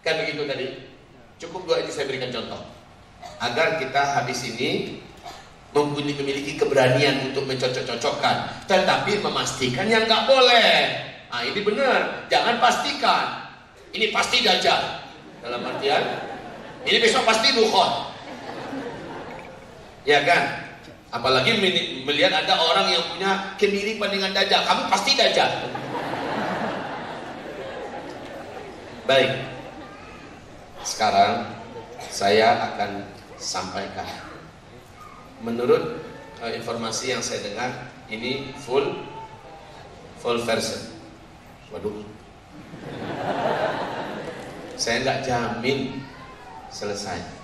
Kan 0.07 0.23
begitu 0.23 0.47
tadi? 0.47 0.67
Cukup 1.35 1.67
dua 1.67 1.83
ini 1.83 1.91
saya 1.91 2.07
berikan 2.07 2.31
contoh. 2.31 2.78
Agar 3.39 3.79
kita 3.79 4.19
habis 4.19 4.43
ini 4.47 4.99
mempunyai 5.71 6.17
memiliki 6.17 6.57
keberanian 6.59 7.31
untuk 7.31 7.45
mencocok-cocokkan, 7.45 8.67
tetapi 8.67 9.21
memastikan 9.21 9.87
yang 9.87 10.03
nggak 10.09 10.27
boleh. 10.27 10.71
Ah 11.29 11.45
ini 11.45 11.61
benar, 11.61 12.25
jangan 12.27 12.57
pastikan. 12.57 13.53
Ini 13.93 14.09
pasti 14.09 14.41
dajjal. 14.41 15.07
Dalam 15.39 15.61
artian, 15.63 16.03
ini 16.83 16.97
besok 16.99 17.23
pasti 17.23 17.55
dukhon. 17.55 18.11
Ya 20.07 20.25
kan? 20.25 20.69
Apalagi 21.09 21.57
melihat 22.05 22.45
ada 22.45 22.53
orang 22.53 22.87
yang 22.93 23.01
punya 23.09 23.57
kemiripan 23.57 24.13
dengan 24.13 24.29
Dajjal. 24.29 24.61
Kamu 24.61 24.93
pasti 24.93 25.17
Dajjal. 25.17 25.49
Baik. 29.09 29.31
Sekarang 30.85 31.49
saya 32.09 32.73
akan 32.73 33.05
sampaikan. 33.37 34.05
Menurut 35.39 36.03
uh, 36.43 36.51
informasi 36.51 37.15
yang 37.15 37.23
saya 37.23 37.45
dengar, 37.45 37.89
ini 38.11 38.51
full 38.59 39.05
full 40.19 40.43
version. 40.43 40.99
Waduh. 41.71 42.03
Saya 44.79 45.03
nggak 45.03 45.19
jamin 45.27 46.01
selesai 46.69 47.39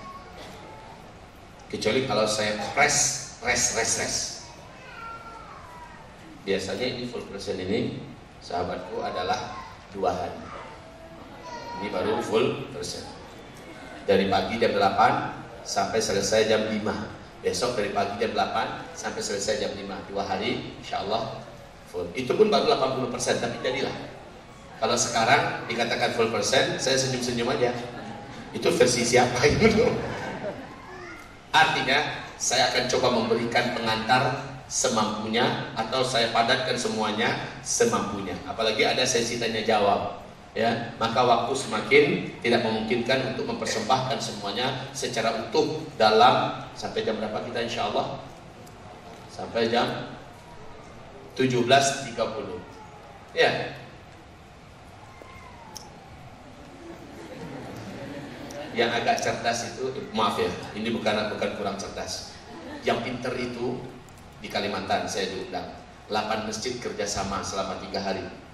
kecuali 1.66 2.06
kalau 2.06 2.24
saya 2.30 2.54
press 2.72 3.34
press 3.42 3.74
press 3.74 3.90
press 3.98 4.16
biasanya 6.46 6.86
ini 6.86 7.10
full 7.10 7.26
version 7.26 7.58
ini 7.58 8.06
sahabatku 8.38 9.02
adalah 9.02 9.50
dua 9.90 10.14
hari 10.14 10.38
ini 11.82 11.88
baru 11.90 12.22
full 12.22 12.70
version 12.70 13.02
dari 14.06 14.30
pagi 14.30 14.56
jam 14.62 14.72
8 14.72 15.66
sampai 15.66 15.98
selesai 15.98 16.46
jam 16.46 16.62
5 16.70 17.42
besok 17.42 17.78
dari 17.78 17.90
pagi 17.94 18.16
jam 18.22 18.32
8 18.32 18.96
sampai 18.96 19.20
selesai 19.22 19.62
jam 19.62 19.72
5 19.74 20.10
dua 20.10 20.22
hari 20.26 20.78
insya 20.82 21.02
Allah 21.02 21.46
full. 21.90 22.10
Itu 22.12 22.34
pun 22.34 22.50
baru 22.50 22.74
80% 22.74 23.12
tapi 23.38 23.56
jadilah. 23.62 23.94
Kalau 24.76 24.96
sekarang 24.98 25.64
dikatakan 25.70 26.12
full 26.18 26.28
persen 26.28 26.76
saya 26.76 26.98
senyum-senyum 27.00 27.48
aja. 27.54 27.72
Itu 28.50 28.68
versi 28.74 29.06
siapa 29.06 29.40
itu? 29.52 29.68
Artinya 31.54 32.26
saya 32.36 32.68
akan 32.74 32.84
coba 32.90 33.08
memberikan 33.16 33.72
pengantar 33.72 34.44
semampunya 34.66 35.72
atau 35.78 36.02
saya 36.02 36.34
padatkan 36.34 36.76
semuanya 36.76 37.48
semampunya. 37.62 38.36
Apalagi 38.44 38.84
ada 38.84 39.06
sesi 39.08 39.40
tanya 39.40 39.62
jawab. 39.64 40.25
Ya 40.56 40.96
maka 40.96 41.20
waktu 41.20 41.52
semakin 41.52 42.04
tidak 42.40 42.64
memungkinkan 42.64 43.36
untuk 43.36 43.44
mempersembahkan 43.44 44.16
semuanya 44.16 44.88
secara 44.96 45.36
utuh 45.44 45.84
dalam 46.00 46.64
sampai 46.72 47.04
jam 47.04 47.20
berapa 47.20 47.44
kita 47.44 47.68
insya 47.68 47.92
Allah 47.92 48.24
sampai 49.28 49.68
jam 49.68 50.16
17.30 51.36 52.16
ya. 53.36 53.76
Yang 58.76 58.90
agak 58.92 59.16
cerdas 59.20 59.76
itu 59.76 59.92
maaf 60.16 60.40
ya 60.40 60.48
ini 60.72 60.88
bukan 60.88 61.36
bukan 61.36 61.50
kurang 61.60 61.76
cerdas. 61.76 62.32
Yang 62.80 62.98
pinter 63.04 63.32
itu 63.36 63.76
di 64.40 64.48
Kalimantan 64.48 65.04
saya 65.04 65.28
diundang. 65.28 65.68
8 66.08 66.48
masjid 66.48 66.80
kerjasama 66.80 67.44
selama 67.44 67.76
tiga 67.82 68.00
hari 68.00 68.45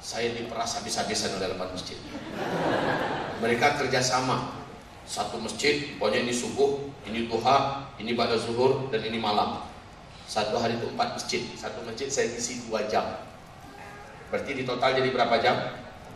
saya 0.00 0.32
diperas 0.32 0.78
habis-habisan 0.80 1.36
oleh 1.36 1.52
8 1.54 1.74
masjid. 1.74 1.98
Mereka 3.40 3.80
kerjasama. 3.80 4.56
Satu 5.06 5.38
masjid 5.38 5.94
pokoknya 6.02 6.26
ini 6.26 6.34
subuh 6.34 6.82
ini 7.06 7.30
duha 7.30 7.86
ini 8.02 8.18
pada 8.18 8.34
zuhur 8.34 8.90
dan 8.90 9.06
ini 9.06 9.22
malam. 9.22 9.62
Satu 10.26 10.58
hari 10.58 10.74
itu 10.74 10.90
empat 10.90 11.14
masjid. 11.14 11.46
Satu 11.54 11.86
masjid 11.86 12.10
saya 12.10 12.34
isi 12.34 12.66
dua 12.66 12.90
jam. 12.90 13.22
Berarti 14.34 14.50
di 14.58 14.66
total 14.66 14.98
jadi 14.98 15.14
berapa 15.14 15.38
jam? 15.38 15.56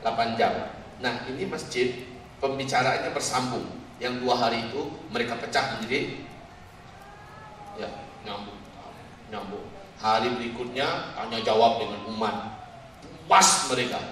8 0.03 0.35
jam. 0.35 0.75
Nah 0.99 1.23
ini 1.31 1.47
masjid 1.47 2.03
pembicaraannya 2.43 3.15
bersambung. 3.15 3.63
Yang 4.03 4.27
dua 4.27 4.35
hari 4.35 4.67
itu 4.67 4.91
mereka 5.13 5.39
pecah 5.39 5.77
menjadi 5.77 6.25
ya 7.79 7.89
nyambung, 8.27 8.59
nyambung. 9.31 9.65
Hari 10.01 10.35
berikutnya 10.35 11.15
hanya 11.21 11.39
jawab 11.45 11.79
dengan 11.85 12.01
umat. 12.11 12.60
Pas 13.31 13.71
mereka. 13.71 14.03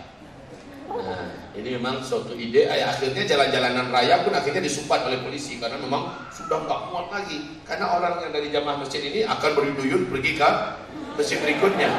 Nah, 0.89 1.51
ini 1.59 1.75
memang 1.75 1.99
suatu 2.07 2.39
ide. 2.39 2.71
Akhirnya 2.71 3.27
jalan-jalanan 3.27 3.91
raya 3.91 4.23
pun 4.23 4.31
akhirnya 4.31 4.63
disupport 4.63 5.11
oleh 5.11 5.19
polisi 5.19 5.59
karena 5.59 5.75
memang 5.83 6.31
sudah 6.31 6.63
nggak 6.63 6.81
muat 6.95 7.11
lagi. 7.11 7.59
Karena 7.67 7.99
orang 7.99 8.23
yang 8.23 8.31
dari 8.31 8.49
jamaah 8.55 8.79
masjid 8.79 9.03
ini 9.03 9.27
akan 9.27 9.51
berduyun 9.59 10.07
pergi 10.07 10.39
ke 10.39 10.49
masjid 11.19 11.43
berikutnya. 11.43 11.91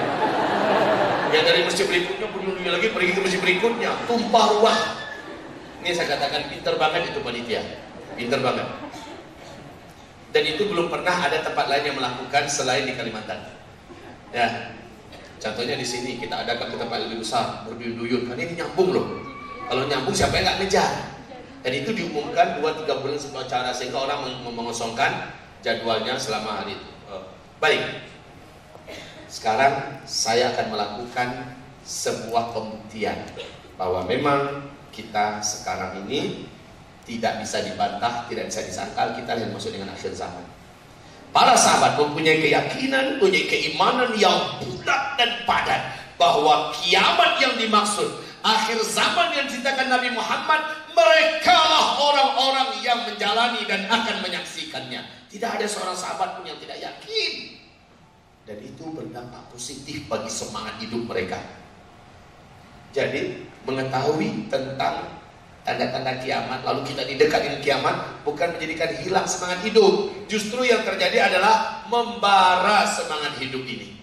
Yang 1.35 1.43
dari 1.43 1.61
masjid 1.67 1.85
berikutnya 1.85 2.27
berduyun 2.31 2.71
lagi 2.71 2.87
pergi 2.95 3.11
ke 3.11 3.19
masjid 3.19 3.41
berikutnya. 3.43 3.91
Tumpah 4.07 4.45
ruah 4.55 4.79
ini 5.79 5.95
saya 5.95 6.15
katakan 6.15 6.47
pinter 6.47 6.75
banget 6.75 7.11
itu 7.11 7.19
panitia. 7.19 7.61
Pinter 8.15 8.39
banget. 8.39 8.67
Dan 10.29 10.43
itu 10.45 10.63
belum 10.69 10.87
pernah 10.87 11.15
ada 11.25 11.41
tempat 11.41 11.65
lain 11.67 11.83
yang 11.89 11.97
melakukan 11.97 12.47
selain 12.47 12.85
di 12.85 12.93
Kalimantan. 12.93 13.43
Ya. 14.29 14.78
Contohnya 15.39 15.79
di 15.79 15.87
sini 15.87 16.19
kita 16.19 16.43
ada 16.43 16.59
ke 16.59 16.75
tempat 16.75 17.07
lebih 17.07 17.23
besar, 17.23 17.63
berduyun-duyun. 17.63 18.27
Kan 18.27 18.35
ini 18.35 18.59
nyambung 18.59 18.91
loh. 18.91 19.07
Kalau 19.71 19.87
nyambung 19.87 20.11
siapa 20.11 20.35
yang 20.35 20.45
nggak 20.51 20.57
ngejar? 20.67 20.91
Dan 21.63 21.71
itu 21.75 21.91
diumumkan 21.95 22.59
2-3 22.59 22.99
bulan 23.03 23.17
sebelum 23.19 23.43
acara 23.47 23.71
sehingga 23.71 23.99
orang 24.03 24.19
mengosongkan 24.47 25.31
jadwalnya 25.63 26.15
selama 26.19 26.63
hari 26.63 26.75
itu. 26.75 26.91
Oh. 27.11 27.23
Baik. 27.59 28.03
Sekarang 29.31 30.03
saya 30.03 30.55
akan 30.55 30.75
melakukan 30.75 31.55
sebuah 31.83 32.51
pembuktian 32.51 33.23
bahwa 33.79 34.03
memang 34.03 34.67
kita 34.91 35.39
sekarang 35.39 36.03
ini 36.03 36.49
tidak 37.07 37.41
bisa 37.41 37.63
dibantah, 37.63 38.27
tidak 38.27 38.51
bisa 38.51 38.61
disangkal 38.67 39.15
kita 39.15 39.39
yang 39.39 39.55
masuk 39.55 39.71
dengan 39.71 39.95
akhir 39.95 40.11
zaman. 40.13 40.43
Para 41.29 41.53
sahabat 41.53 41.93
mempunyai 42.01 42.41
keyakinan, 42.41 43.17
mempunyai 43.17 43.45
keimanan 43.45 44.09
yang 44.17 44.57
bulat 44.61 45.13
dan 45.13 45.45
padat 45.45 45.81
bahwa 46.17 46.73
kiamat 46.73 47.37
yang 47.37 47.53
dimaksud 47.55 48.09
akhir 48.41 48.81
zaman 48.89 49.37
yang 49.37 49.45
diceritakan 49.45 49.93
Nabi 49.93 50.09
Muhammad 50.15 50.61
mereka 50.95 51.53
lah 51.53 52.01
orang-orang 52.01 52.81
yang 52.81 53.05
menjalani 53.05 53.61
dan 53.69 53.85
akan 53.85 54.25
menyaksikannya. 54.25 55.05
Tidak 55.29 55.45
ada 55.45 55.69
seorang 55.69 55.93
sahabat 55.93 56.41
pun 56.41 56.49
yang 56.49 56.57
tidak 56.57 56.81
yakin. 56.81 57.61
Dan 58.49 58.57
itu 58.65 58.81
berdampak 58.89 59.45
positif 59.53 60.09
bagi 60.09 60.33
semangat 60.33 60.81
hidup 60.81 61.05
mereka. 61.05 61.37
Jadi 62.89 63.45
mengetahui 63.69 64.49
tentang 64.49 65.18
tanda-tanda 65.69 66.17
kiamat 66.25 66.65
lalu 66.65 66.81
kita 66.89 67.05
didekat 67.05 67.45
dengan 67.45 67.59
kiamat 67.61 67.95
bukan 68.25 68.57
menjadikan 68.57 68.89
hilang 69.05 69.29
semangat 69.29 69.61
hidup. 69.61 70.09
Justru 70.25 70.65
yang 70.65 70.81
terjadi 70.81 71.29
adalah 71.29 71.85
membara 71.85 72.89
semangat 72.89 73.37
hidup 73.37 73.61
ini. 73.69 74.01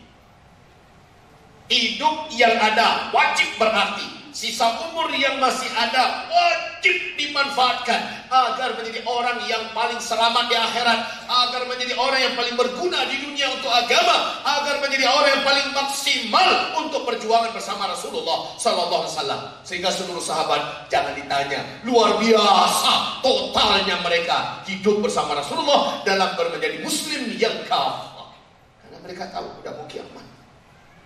Hidup 1.67 2.31
yang 2.39 2.55
ada 2.63 3.11
wajib 3.11 3.59
berarti 3.59 4.26
Sisa 4.37 4.69
umur 4.85 5.09
yang 5.17 5.41
masih 5.41 5.65
ada 5.73 6.29
wajib 6.29 6.93
dimanfaatkan 7.17 8.29
agar 8.29 8.77
menjadi 8.77 9.01
orang 9.09 9.41
yang 9.49 9.65
paling 9.73 9.97
selamat 9.97 10.53
di 10.53 10.57
akhirat, 10.61 11.09
agar 11.25 11.65
menjadi 11.65 11.97
orang 11.97 12.21
yang 12.21 12.35
paling 12.37 12.53
berguna 12.53 13.09
di 13.09 13.17
dunia 13.25 13.49
untuk 13.57 13.73
agama, 13.73 14.37
agar 14.45 14.85
menjadi 14.85 15.09
orang 15.09 15.41
yang 15.41 15.45
paling 15.49 15.67
maksimal 15.73 16.49
untuk 16.85 17.09
perjuangan 17.09 17.49
bersama 17.57 17.89
Rasulullah 17.89 18.53
sallallahu 18.61 19.09
alaihi 19.09 19.17
wasallam. 19.17 19.41
Sehingga 19.65 19.89
seluruh 19.89 20.21
sahabat 20.21 20.85
jangan 20.93 21.17
ditanya, 21.17 21.65
luar 21.89 22.21
biasa 22.21 23.25
totalnya 23.25 24.05
mereka 24.05 24.61
hidup 24.69 25.01
bersama 25.01 25.41
Rasulullah 25.41 26.05
dalam 26.05 26.37
menjadi 26.37 26.85
muslim 26.85 27.33
yang 27.41 27.57
kafir. 27.65 28.37
Karena 28.85 29.01
mereka 29.01 29.33
tahu 29.33 29.49
udah 29.65 29.73
mau 29.81 29.89
kiamat. 29.89 30.26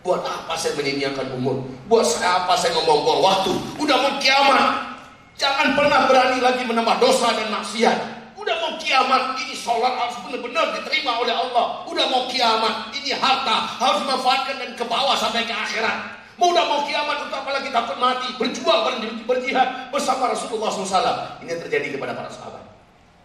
Buat 0.01 0.25
apa 0.25 0.57
saya 0.57 0.73
menyia 0.81 1.13
umur? 1.37 1.69
Buat 1.85 2.09
saya 2.09 2.45
apa 2.45 2.57
saya 2.57 2.73
membuang 2.73 3.21
waktu? 3.21 3.53
Udah 3.77 3.97
mau 4.01 4.17
kiamat. 4.17 4.97
Jangan 5.37 5.77
pernah 5.77 6.09
berani 6.09 6.41
lagi 6.41 6.65
menambah 6.65 6.97
dosa 7.01 7.37
dan 7.37 7.53
maksiat. 7.53 7.99
Udah 8.41 8.57
mau 8.65 8.73
kiamat, 8.81 9.37
ini 9.45 9.53
sholat 9.53 9.93
harus 10.01 10.17
benar-benar 10.25 10.73
diterima 10.73 11.21
oleh 11.21 11.37
Allah. 11.37 11.85
Udah 11.85 12.09
mau 12.09 12.25
kiamat, 12.33 12.89
ini 12.97 13.13
harta 13.13 13.77
harus 13.77 14.01
dimanfaatkan 14.05 14.57
dan 14.57 14.71
ke 14.73 14.85
bawah 14.89 15.13
sampai 15.21 15.45
ke 15.45 15.53
akhirat. 15.53 16.17
Mau 16.41 16.57
udah 16.57 16.65
mau 16.65 16.81
kiamat 16.89 17.29
untuk 17.29 17.37
apa 17.37 17.61
lagi 17.61 17.69
takut 17.69 18.01
mati, 18.01 18.33
berjuang 18.41 19.05
berjihad 19.29 19.93
bersama 19.93 20.33
Rasulullah 20.33 20.73
SAW. 20.73 21.45
Ini 21.45 21.61
terjadi 21.61 22.01
kepada 22.01 22.17
para 22.17 22.33
sahabat. 22.33 22.65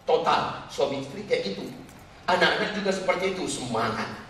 Total, 0.04 0.68
suami 0.68 1.00
istri 1.00 1.24
kayak 1.24 1.56
gitu. 1.56 1.64
Anak-anak 2.28 2.76
juga 2.76 2.92
seperti 2.92 3.32
itu, 3.32 3.48
semangat. 3.48 4.25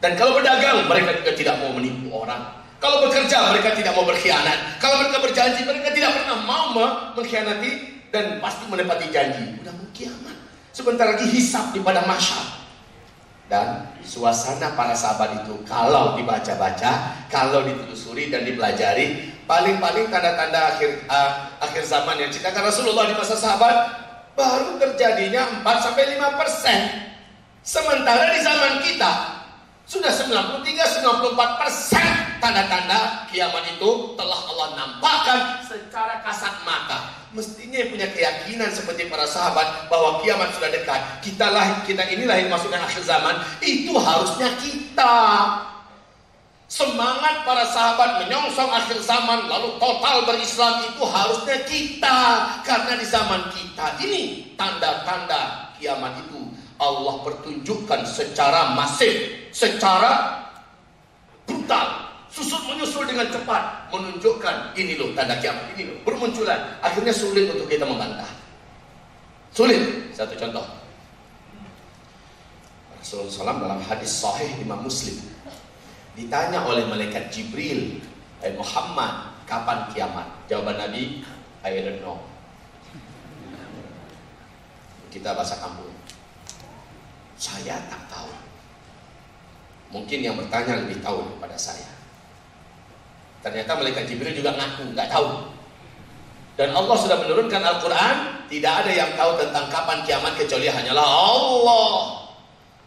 Dan 0.00 0.16
kalau 0.16 0.40
berdagang, 0.40 0.88
mereka 0.88 1.12
juga 1.20 1.32
tidak 1.36 1.54
mau 1.60 1.70
menipu 1.76 2.08
orang. 2.12 2.40
Kalau 2.80 3.04
bekerja, 3.04 3.52
mereka 3.52 3.76
tidak 3.76 3.92
mau 3.92 4.08
berkhianat. 4.08 4.80
Kalau 4.80 5.04
mereka 5.04 5.20
berjanji, 5.20 5.60
mereka 5.68 5.92
tidak 5.92 6.16
pernah 6.16 6.40
mau 6.48 6.72
mengkhianati 7.12 7.70
dan 8.08 8.40
pasti 8.40 8.64
menepati 8.64 9.06
janji. 9.12 9.60
Udah 9.60 9.72
mau 9.76 9.88
kiamat. 9.92 10.36
Sebentar 10.72 11.12
lagi 11.12 11.28
hisap 11.28 11.76
di 11.76 11.84
pada 11.84 12.00
masyarakat. 12.08 12.58
Dan 13.50 13.82
suasana 14.06 14.78
para 14.78 14.94
sahabat 14.94 15.42
itu 15.42 15.58
kalau 15.66 16.14
dibaca-baca, 16.14 17.18
kalau 17.26 17.66
ditelusuri 17.66 18.30
dan 18.30 18.46
dipelajari, 18.46 19.26
paling-paling 19.50 20.06
tanda-tanda 20.06 20.70
akhir 20.78 21.02
uh, 21.10 21.50
akhir 21.58 21.82
zaman 21.82 22.14
yang 22.14 22.30
ceritakan 22.30 22.70
Rasulullah 22.70 23.10
di 23.10 23.18
masa 23.18 23.34
sahabat 23.34 23.74
baru 24.38 24.78
terjadinya 24.78 25.66
4 25.66 25.66
sampai 25.82 26.14
5 26.14 26.38
persen. 26.38 26.80
Sementara 27.66 28.30
di 28.30 28.40
zaman 28.40 28.72
kita 28.86 29.12
sudah 29.90 30.14
93-94 30.62 31.34
persen 31.58 32.06
tanda-tanda 32.38 33.26
kiamat 33.26 33.74
itu 33.74 34.14
telah 34.14 34.38
Allah 34.46 34.68
nampakkan 34.78 35.66
secara 35.66 36.22
kasat 36.22 36.62
mata. 36.62 37.10
Mestinya 37.34 37.82
punya 37.90 38.06
keyakinan 38.14 38.70
seperti 38.70 39.10
para 39.10 39.26
sahabat 39.26 39.90
bahwa 39.90 40.22
kiamat 40.22 40.54
sudah 40.54 40.70
dekat. 40.70 41.26
Kita 41.26 41.50
lah 41.50 41.82
kita 41.82 42.06
ini 42.06 42.22
lahir 42.22 42.46
masuk 42.46 42.70
akhir 42.70 43.02
zaman. 43.02 43.42
Itu 43.58 43.98
harusnya 43.98 44.54
kita. 44.62 45.14
Semangat 46.70 47.42
para 47.42 47.66
sahabat 47.66 48.22
menyongsong 48.22 48.70
akhir 48.70 49.02
zaman 49.02 49.50
lalu 49.50 49.74
total 49.82 50.22
berislam 50.22 50.86
itu 50.86 51.02
harusnya 51.02 51.66
kita. 51.66 52.18
Karena 52.62 52.94
di 52.94 53.06
zaman 53.10 53.42
kita 53.50 53.98
ini 54.06 54.54
tanda-tanda 54.54 55.74
kiamat 55.82 56.22
itu 56.30 56.49
Allah 56.80 57.20
pertunjukkan 57.20 58.00
secara 58.08 58.72
masif 58.72 59.12
secara 59.52 60.42
brutal. 61.44 62.08
Susut 62.30 62.62
menyusul 62.64 63.04
dengan 63.04 63.26
cepat 63.28 63.90
menunjukkan 63.90 64.72
ini 64.78 64.96
loh 64.96 65.12
tanda 65.12 65.36
kiamat 65.42 65.76
ini 65.76 65.92
loh 65.92 65.96
bermunculan. 66.06 66.80
Akhirnya 66.80 67.12
sulit 67.12 67.52
untuk 67.52 67.68
kita 67.68 67.84
membantah. 67.84 68.32
Sulit. 69.52 70.08
Satu 70.16 70.38
contoh. 70.38 70.64
Rasulullah 73.00 73.56
SAW 73.56 73.64
dalam 73.64 73.80
hadis 73.82 74.12
sahih 74.12 74.60
Imam 74.60 74.84
Muslim 74.84 75.16
ditanya 76.14 76.62
oleh 76.68 76.84
malaikat 76.84 77.32
Jibril 77.32 77.96
Hai 78.40 78.56
Muhammad 78.56 79.36
kapan 79.44 79.88
kiamat? 79.92 80.26
Jawaban 80.46 80.76
Nabi 80.76 81.24
I 81.64 81.80
don't 81.80 82.00
know 82.04 82.20
kita 85.10 85.34
bahasa 85.34 85.58
kampung 85.58 85.89
saya 87.40 87.80
tak 87.88 88.04
tahu 88.12 88.28
Mungkin 89.90 90.22
yang 90.22 90.38
bertanya 90.38 90.86
lebih 90.86 91.02
tahu 91.02 91.26
daripada 91.26 91.58
saya. 91.58 91.90
Ternyata 93.42 93.74
malaikat 93.74 94.06
Jibril 94.06 94.38
juga 94.38 94.54
ngaku, 94.54 94.94
nggak 94.94 95.10
tahu. 95.10 95.50
Dan 96.54 96.70
Allah 96.76 96.94
sudah 96.94 97.18
menurunkan 97.18 97.58
Al-Quran, 97.58 98.16
tidak 98.46 98.86
ada 98.86 98.92
yang 98.92 99.10
tahu 99.18 99.34
tentang 99.40 99.66
kapan 99.66 99.98
kiamat 100.06 100.38
kecuali 100.38 100.70
hanyalah 100.70 101.02
Allah. 101.02 101.94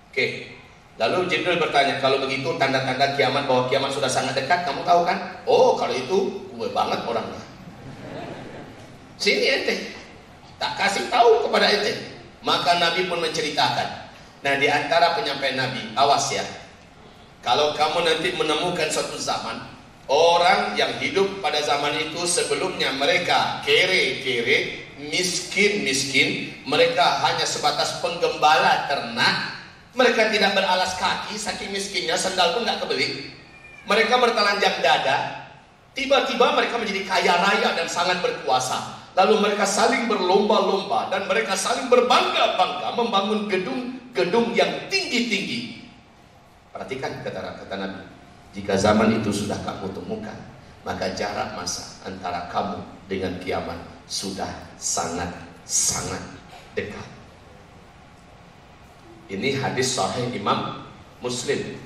Oke, 0.08 0.56
lalu 0.96 1.28
Jibril 1.28 1.60
bertanya, 1.60 2.00
kalau 2.00 2.24
begitu 2.24 2.56
tanda-tanda 2.56 3.20
kiamat 3.20 3.52
bahwa 3.52 3.68
kiamat 3.68 3.92
sudah 3.92 4.08
sangat 4.08 4.40
dekat, 4.40 4.64
kamu 4.64 4.88
tahu 4.88 5.04
kan? 5.04 5.44
Oh, 5.44 5.76
kalau 5.76 5.92
itu 5.92 6.48
gue 6.56 6.70
banget 6.72 7.04
orangnya. 7.04 7.44
Sini 9.20 9.44
ente, 9.60 9.92
tak 10.56 10.80
kasih 10.80 11.12
tahu 11.12 11.50
kepada 11.50 11.68
ente. 11.68 12.16
Maka 12.46 12.80
Nabi 12.80 13.12
pun 13.12 13.20
menceritakan. 13.20 14.03
Nah, 14.44 14.60
di 14.60 14.68
antara 14.68 15.16
penyampaian 15.16 15.56
Nabi, 15.56 15.96
awas 15.96 16.28
ya. 16.36 16.44
Kalau 17.40 17.76
kamu 17.76 18.04
nanti 18.04 18.36
menemukan 18.36 18.92
suatu 18.92 19.16
zaman, 19.16 19.74
Orang 20.12 20.76
yang 20.76 21.00
hidup 21.00 21.40
pada 21.40 21.64
zaman 21.64 21.96
itu 21.96 22.28
sebelumnya 22.28 22.92
mereka 22.92 23.64
kere-kere, 23.64 24.92
miskin-miskin, 25.00 26.60
mereka 26.68 27.24
hanya 27.24 27.48
sebatas 27.48 28.04
penggembala 28.04 28.92
ternak, 28.92 29.64
mereka 29.96 30.28
tidak 30.28 30.60
beralas 30.60 31.00
kaki, 31.00 31.40
saking 31.40 31.72
miskinnya 31.72 32.20
sendal 32.20 32.52
pun 32.52 32.68
nggak 32.68 32.84
kebeli. 32.84 33.32
Mereka 33.88 34.20
bertelanjang 34.20 34.84
dada, 34.84 35.48
tiba-tiba 35.96 36.52
mereka 36.52 36.76
menjadi 36.84 37.08
kaya 37.08 37.40
raya 37.40 37.70
dan 37.72 37.88
sangat 37.88 38.20
berkuasa. 38.20 39.03
Lalu 39.14 39.36
mereka 39.46 39.66
saling 39.70 40.10
berlomba-lomba 40.10 41.14
dan 41.14 41.30
mereka 41.30 41.54
saling 41.54 41.86
berbangga-bangga 41.86 42.98
membangun 42.98 43.46
gedung-gedung 43.46 44.58
yang 44.58 44.90
tinggi-tinggi. 44.90 45.86
Perhatikan 46.74 47.22
kata-kata 47.22 47.76
Nabi. 47.78 48.02
Jika 48.58 48.74
zaman 48.74 49.22
itu 49.22 49.30
sudah 49.30 49.58
kamu 49.62 49.94
temukan, 49.94 50.38
maka 50.82 51.14
jarak 51.14 51.54
masa 51.54 52.02
antara 52.06 52.50
kamu 52.50 52.82
dengan 53.06 53.38
kiamat 53.38 53.78
sudah 54.10 54.50
sangat-sangat 54.82 56.22
dekat. 56.74 57.10
Ini 59.30 59.62
hadis 59.62 59.94
sahih 59.94 60.34
Imam 60.34 60.86
Muslim. 61.22 61.78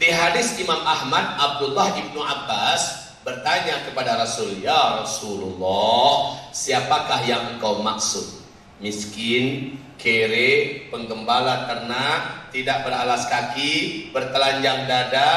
Di 0.00 0.08
hadis 0.10 0.56
Imam 0.58 0.80
Ahmad, 0.82 1.38
Abdullah 1.38 1.92
ibnu 1.94 2.18
Abbas 2.18 3.03
bertanya 3.24 3.88
kepada 3.88 4.20
Rasul, 4.20 4.60
Ya 4.60 5.00
Rasulullah, 5.00 6.38
siapakah 6.52 7.24
yang 7.24 7.56
engkau 7.56 7.80
maksud? 7.80 8.44
Miskin, 8.78 9.80
kere, 9.96 10.86
penggembala 10.92 11.64
ternak, 11.64 12.52
tidak 12.52 12.84
beralas 12.84 13.24
kaki, 13.26 14.12
bertelanjang 14.12 14.84
dada, 14.84 15.32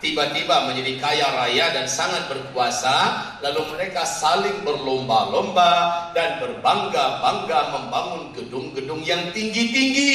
tiba-tiba 0.00 0.64
menjadi 0.64 0.92
kaya 0.96 1.28
raya 1.36 1.66
dan 1.76 1.86
sangat 1.88 2.28
berkuasa 2.28 2.96
lalu 3.40 3.64
mereka 3.76 4.04
saling 4.04 4.64
berlomba-lomba 4.64 6.12
dan 6.12 6.40
berbangga-bangga 6.40 7.60
membangun 7.72 8.32
gedung-gedung 8.36 9.00
yang 9.04 9.32
tinggi-tinggi 9.32 10.14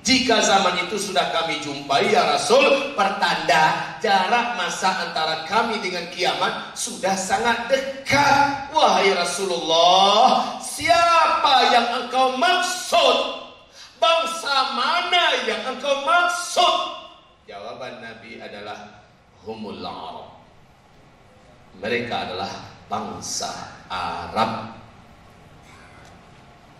jika 0.00 0.40
zaman 0.40 0.88
itu 0.88 0.96
sudah 0.96 1.28
kami 1.28 1.60
jumpai 1.60 2.08
ya 2.08 2.24
Rasul 2.36 2.96
pertanda 2.96 3.96
jarak 4.00 4.56
masa 4.56 5.08
antara 5.08 5.44
kami 5.44 5.80
dengan 5.84 6.08
kiamat 6.08 6.72
sudah 6.72 7.12
sangat 7.12 7.68
dekat 7.68 8.72
wahai 8.72 9.12
Rasulullah 9.12 10.56
siapa 10.64 11.54
yang 11.74 11.86
engkau 12.04 12.38
maksud 12.40 13.16
bangsa 14.00 14.56
mana 14.72 15.24
yang 15.44 15.62
engkau 15.76 16.00
maksud 16.08 16.76
jawaban 17.50 17.98
Nabi 17.98 18.38
adalah 18.38 19.00
humul 19.44 19.80
Arab. 19.82 20.38
Mereka 21.80 22.14
adalah 22.28 22.50
bangsa 22.86 23.50
Arab. 23.88 24.76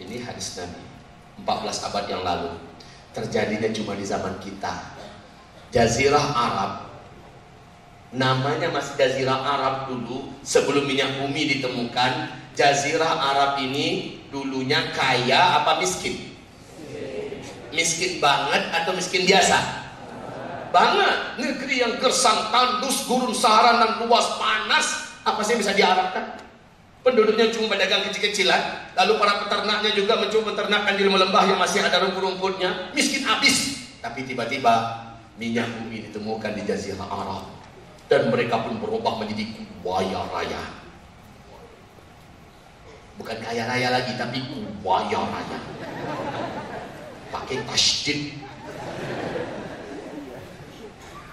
Ini 0.01 0.17
hadis 0.25 0.57
Nabi 0.61 0.83
14 1.45 1.87
abad 1.91 2.05
yang 2.09 2.23
lalu. 2.25 2.53
Terjadinya 3.11 3.71
cuma 3.75 3.99
di 3.99 4.05
zaman 4.07 4.39
kita. 4.39 4.99
Jazirah 5.71 6.27
Arab 6.35 6.73
namanya 8.11 8.75
masih 8.75 8.99
Jazirah 8.99 9.39
Arab 9.39 9.75
dulu 9.91 10.35
sebelum 10.43 10.87
minyak 10.87 11.19
bumi 11.23 11.59
ditemukan. 11.59 12.41
Jazirah 12.59 13.15
Arab 13.15 13.63
ini 13.63 14.19
dulunya 14.35 14.91
kaya 14.95 15.63
apa 15.63 15.79
miskin? 15.79 16.35
Miskin 17.71 18.19
banget 18.19 18.67
atau 18.75 18.91
miskin 18.95 19.23
biasa? 19.27 19.81
banget 20.71 21.17
negeri 21.39 21.83
yang 21.83 21.99
gersang 21.99 22.51
tandus 22.55 23.05
gurun 23.05 23.35
sahara 23.35 23.79
dan 23.83 23.91
luas 24.07 24.27
panas 24.39 24.87
apa 25.27 25.43
sih 25.43 25.59
yang 25.59 25.61
bisa 25.67 25.75
diharapkan 25.75 26.40
penduduknya 27.01 27.49
cuma 27.53 27.73
pedagang 27.73 28.05
kecil-kecilan 28.09 28.93
lalu 28.97 29.13
para 29.17 29.45
peternaknya 29.45 29.91
juga 29.97 30.21
mencoba 30.21 30.53
peternakan 30.53 30.95
di 30.97 31.03
lembah 31.05 31.43
yang 31.49 31.59
masih 31.61 31.81
ada 31.85 32.05
rumput-rumputnya. 32.05 32.93
Miskin 32.93 33.25
habis. 33.25 33.81
Tapi 34.01 34.25
tiba-tiba 34.25 34.73
minyak 35.37 35.69
bumi 35.81 36.09
ditemukan 36.09 36.53
di 36.57 36.63
jazirah 36.65 37.09
Arab. 37.09 37.45
Dan 38.11 38.29
mereka 38.29 38.61
pun 38.61 38.81
berubah 38.81 39.23
menjadi 39.23 39.45
kaya 39.81 40.21
raya. 40.35 40.63
Bukan 43.21 43.37
kaya 43.45 43.69
raya 43.69 43.89
lagi 43.93 44.13
tapi 44.17 44.41
kaya 44.83 45.21
raya. 45.21 45.59
Pakai 47.31 47.63
tasdid 47.69 48.35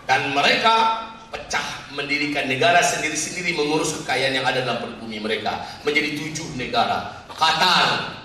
dan 0.07 0.32
mereka 0.32 1.06
pecah 1.32 1.91
mendirikan 1.93 2.47
negara 2.47 2.80
sendiri-sendiri 2.80 3.57
mengurus 3.57 3.95
kekayaan 4.01 4.36
yang 4.38 4.45
ada 4.47 4.63
dalam 4.63 4.97
bumi 5.01 5.19
mereka 5.19 5.65
menjadi 5.84 6.15
tujuh 6.19 6.55
negara. 6.55 7.25
Qatar 7.32 8.17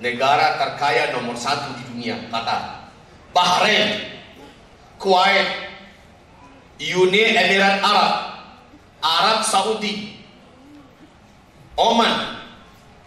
negara 0.00 0.60
terkaya 0.60 1.16
nomor 1.16 1.36
satu 1.36 1.74
di 1.76 1.82
dunia 1.92 2.16
Qatar. 2.28 2.92
Bahrain 3.32 4.16
Kuwait 4.96 5.48
Uni 6.80 7.22
Emirat 7.36 7.84
Arab 7.84 8.12
Arab 9.00 9.38
Saudi 9.44 10.16
Oman 11.76 12.40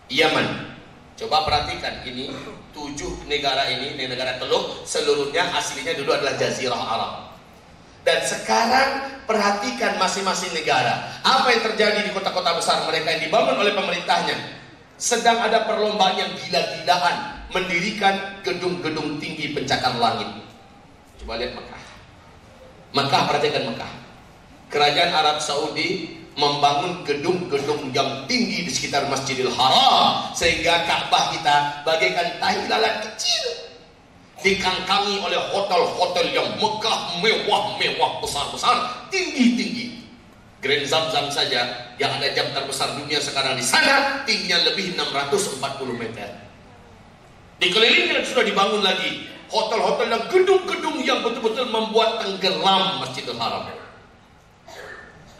Yaman. 0.09 0.69
Coba 1.19 1.43
perhatikan 1.43 2.05
ini 2.07 2.31
tujuh 2.71 3.27
negara 3.27 3.67
ini 3.67 3.97
negara 4.07 4.39
teluk 4.39 4.87
seluruhnya 4.87 5.51
aslinya 5.51 5.97
dulu 5.97 6.15
adalah 6.15 6.39
Jazirah 6.39 6.79
Arab 6.79 7.28
dan 8.07 8.19
sekarang 8.23 8.89
perhatikan 9.29 9.99
masing-masing 10.01 10.49
negara. 10.55 11.21
Apa 11.21 11.53
yang 11.53 11.61
terjadi 11.73 11.99
di 12.07 12.11
kota-kota 12.15 12.57
besar 12.57 12.81
mereka 12.89 13.13
yang 13.13 13.21
dibangun 13.29 13.61
oleh 13.61 13.73
pemerintahnya? 13.75 14.37
Sedang 14.99 15.39
ada 15.39 15.63
perlombaan 15.63 16.17
yang 16.19 16.31
gila-gilaan 16.35 17.47
mendirikan 17.55 18.41
gedung-gedung 18.43 19.21
tinggi 19.21 19.55
pencakar 19.55 19.95
langit. 19.95 20.27
Coba 21.23 21.39
lihat 21.39 21.55
Mekah. 21.55 21.83
Mekah 22.95 23.21
perhatikan 23.29 23.63
Mekah. 23.73 23.91
Kerajaan 24.69 25.11
Arab 25.13 25.37
Saudi 25.41 26.19
membangun 26.39 27.03
gedung-gedung 27.03 27.91
yang 27.91 28.23
tinggi 28.29 28.63
di 28.63 28.71
sekitar 28.71 29.11
Masjidil 29.11 29.51
Haram 29.51 30.31
sehingga 30.31 30.87
Ka'bah 30.87 31.35
kita 31.35 31.83
bagaikan 31.83 32.39
tahi 32.39 32.63
lalat 32.71 33.03
kecil 33.03 33.43
dikangkangi 34.39 35.19
oleh 35.19 35.39
hotel-hotel 35.51 36.31
yang 36.31 36.47
megah, 36.55 36.99
mewah-mewah, 37.19 38.23
besar-besar, 38.23 39.07
tinggi-tinggi. 39.11 39.99
Grand 40.59 40.83
Zam-Zam 40.83 41.31
saja 41.31 41.91
yang 41.95 42.11
ada 42.19 42.27
jam 42.35 42.51
terbesar 42.51 42.91
dunia 42.99 43.23
sekarang 43.23 43.55
di 43.55 43.63
sana 43.63 44.27
tingginya 44.27 44.67
lebih 44.67 44.91
640 44.91 45.95
meter. 45.95 46.27
Dikelilingnya 47.63 48.27
sudah 48.27 48.43
dibangun 48.43 48.83
lagi 48.83 49.27
hotel-hotel 49.47 50.07
dan 50.11 50.23
gedung-gedung 50.27 50.99
yang 51.03 51.23
betul-betul 51.23 51.67
membuat 51.71 52.19
tenggelam 52.23 53.03
Masjidil 53.03 53.39
Haram. 53.39 53.71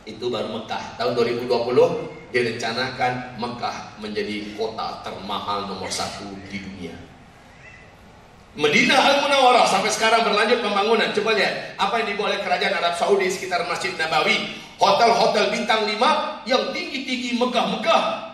Itu 0.08 0.32
baru 0.32 0.56
Mekah. 0.56 0.96
Tahun 0.96 1.12
2020 1.16 2.32
direncanakan 2.32 3.14
Mekah 3.36 3.78
menjadi 4.00 4.56
kota 4.56 5.04
termahal 5.04 5.68
nomor 5.68 5.92
satu 5.92 6.32
di 6.48 6.64
dunia. 6.64 7.09
Medina 8.58 8.98
Al 8.98 9.22
Munawwarah 9.22 9.70
sampai 9.70 9.94
sekarang 9.94 10.26
berlanjut 10.26 10.66
pembangunan. 10.66 11.14
Coba 11.14 11.38
lihat 11.38 11.78
apa 11.78 12.02
yang 12.02 12.08
dibuat 12.14 12.34
oleh 12.34 12.42
kerajaan 12.42 12.74
Arab 12.82 12.98
Saudi 12.98 13.30
sekitar 13.30 13.62
Masjid 13.70 13.94
Nabawi, 13.94 14.58
hotel-hotel 14.82 15.54
bintang 15.54 15.86
5 15.86 16.50
yang 16.50 16.74
tinggi-tinggi 16.74 17.38
megah-megah. 17.38 18.34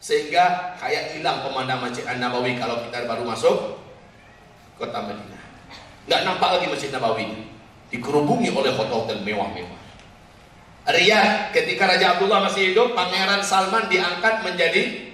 Sehingga 0.00 0.78
kayak 0.80 1.18
hilang 1.18 1.44
pemandangan 1.44 1.92
Masjid 1.92 2.08
Nabawi 2.08 2.56
kalau 2.56 2.80
kita 2.88 3.04
baru 3.04 3.28
masuk 3.28 3.76
kota 4.80 5.00
Medina. 5.04 5.40
Nggak 6.08 6.20
nampak 6.24 6.48
lagi 6.56 6.66
Masjid 6.72 6.90
Nabawi. 6.94 7.26
Dikerubungi 7.92 8.48
oleh 8.48 8.72
hotel-hotel 8.72 9.20
mewah-mewah. 9.24 9.80
Riyadh 10.88 11.52
ketika 11.52 11.84
Raja 11.84 12.16
Abdullah 12.16 12.48
masih 12.48 12.72
hidup, 12.72 12.96
Pangeran 12.96 13.44
Salman 13.44 13.92
diangkat 13.92 14.40
menjadi 14.40 15.12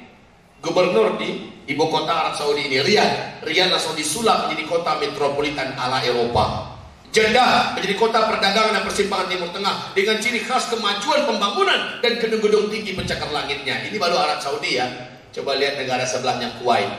gubernur 0.63 1.19
di 1.19 1.54
ibu 1.65 1.85
kota 1.89 2.13
Arab 2.13 2.35
Saudi 2.37 2.69
ini 2.69 2.81
Riyadh 2.81 3.45
Riyadh 3.45 3.71
langsung 3.73 3.97
disulap 3.97 4.49
menjadi 4.49 4.65
kota 4.69 5.01
metropolitan 5.01 5.73
ala 5.77 6.05
Eropa 6.05 6.75
Jeddah 7.15 7.79
menjadi 7.79 7.95
kota 7.95 8.27
perdagangan 8.27 8.75
dan 8.75 8.83
persimpangan 8.83 9.31
Timur 9.31 9.47
Tengah 9.55 9.95
dengan 9.95 10.19
ciri 10.19 10.43
khas 10.43 10.67
kemajuan 10.67 11.31
pembangunan 11.31 12.03
dan 12.03 12.19
gedung-gedung 12.19 12.67
tinggi 12.75 12.91
pencakar 12.91 13.31
langitnya. 13.31 13.87
Ini 13.87 13.95
baru 14.03 14.19
Arab 14.19 14.43
Saudi 14.43 14.83
ya. 14.83 14.91
Coba 15.31 15.55
lihat 15.55 15.79
negara 15.79 16.03
sebelahnya 16.03 16.59
Kuwait. 16.59 16.91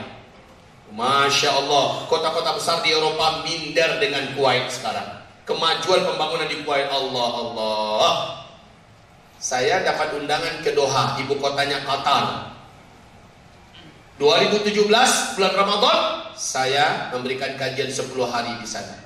Masya 0.96 1.52
Allah, 1.52 2.08
kota-kota 2.08 2.56
besar 2.56 2.80
di 2.80 2.96
Eropa 2.96 3.44
minder 3.44 4.00
dengan 4.00 4.32
Kuwait 4.32 4.72
sekarang. 4.72 5.20
Kemajuan 5.44 6.08
pembangunan 6.08 6.48
di 6.48 6.64
Kuwait, 6.64 6.88
Allah 6.88 7.30
Allah. 7.36 8.14
Saya 9.36 9.84
dapat 9.84 10.16
undangan 10.16 10.64
ke 10.64 10.72
Doha, 10.72 11.20
ibu 11.20 11.36
kotanya 11.36 11.84
Qatar. 11.84 12.55
2017 14.16 14.88
bulan 15.36 15.52
Ramadan, 15.52 15.98
saya 16.32 17.12
memberikan 17.12 17.52
kajian 17.60 17.92
10 17.92 18.16
hari 18.24 18.56
di 18.56 18.64
sana. 18.64 18.96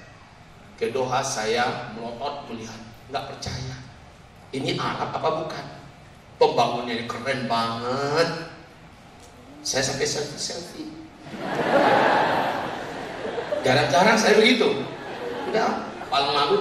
Ke 0.78 0.94
Doha 0.94 1.18
saya 1.18 1.90
melotot 1.98 2.46
melihat 2.46 2.78
nggak 3.10 3.24
percaya. 3.26 3.76
Ini 4.54 4.78
Arab 4.78 5.10
apa 5.10 5.30
bukan? 5.42 5.66
Pembangunannya 6.38 7.10
keren 7.10 7.50
banget. 7.50 8.54
Saya 9.66 9.82
sampai 9.82 10.06
selfie 10.06 10.40
selfie. 10.40 10.90
Jarang-jarang 13.66 14.16
saya 14.16 14.38
begitu. 14.38 14.86
Udah 15.50 15.90
paling 16.06 16.32
malu. 16.32 16.58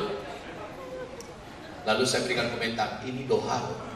Lalu 1.85 2.03
saya 2.03 2.25
berikan 2.25 2.49
komentar 2.49 2.99
ini 3.05 3.29
Doha 3.29 3.89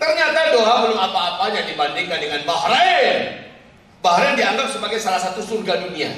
ternyata 0.00 0.56
Doha 0.56 0.74
belum 0.88 0.96
apa-apanya 0.96 1.68
dibandingkan 1.68 2.18
dengan 2.24 2.40
Bahrain 2.48 3.49
Bahrain 4.00 4.36
dianggap 4.36 4.72
sebagai 4.72 4.96
salah 4.96 5.20
satu 5.20 5.44
surga 5.44 5.88
dunia 5.88 6.08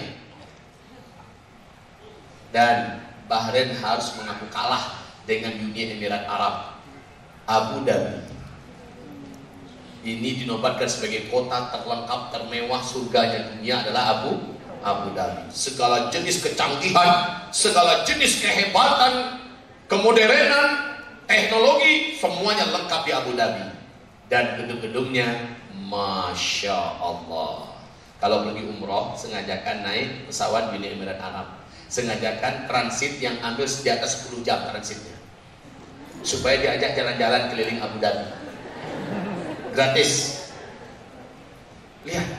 dan 2.54 3.02
Bahrain 3.26 3.74
harus 3.74 4.14
mengaku 4.14 4.46
kalah 4.54 5.02
dengan 5.26 5.54
Uni 5.58 5.98
Emirat 5.98 6.26
Arab. 6.30 6.78
Abu 7.42 7.82
Dhabi 7.82 8.22
ini 10.02 10.42
dinobatkan 10.42 10.90
sebagai 10.90 11.30
kota 11.30 11.70
terlengkap 11.70 12.34
termewah 12.34 12.82
surganya 12.82 13.54
dunia 13.54 13.86
adalah 13.86 14.18
Abu 14.18 14.34
Abu 14.82 15.14
Dhabi. 15.14 15.46
Segala 15.54 16.10
jenis 16.10 16.42
kecanggihan, 16.42 17.38
segala 17.54 18.02
jenis 18.02 18.42
kehebatan, 18.42 19.38
kemodernan, 19.86 20.98
teknologi 21.30 22.18
semuanya 22.18 22.66
lengkap 22.74 23.00
di 23.06 23.12
Abu 23.14 23.30
Dhabi. 23.38 23.66
Dan 24.26 24.58
gedung-gedungnya 24.58 25.54
Masya 25.70 26.98
Allah. 26.98 27.71
Kalau 28.22 28.46
pergi 28.46 28.62
umroh, 28.70 29.18
sengajakan 29.18 29.82
naik 29.82 30.30
pesawat 30.30 30.70
Uni 30.70 30.94
Emirat 30.94 31.18
Arab. 31.18 31.58
Sengajakan 31.90 32.70
transit 32.70 33.18
yang 33.18 33.34
ambil 33.42 33.66
di 33.66 33.88
atas 33.90 34.22
10 34.30 34.46
jam 34.46 34.62
transitnya. 34.70 35.18
Supaya 36.22 36.62
diajak 36.62 36.94
jalan-jalan 36.94 37.50
keliling 37.50 37.82
Abu 37.82 37.98
Dhabi. 37.98 38.30
Gratis. 39.74 40.38
Lihat. 42.06 42.30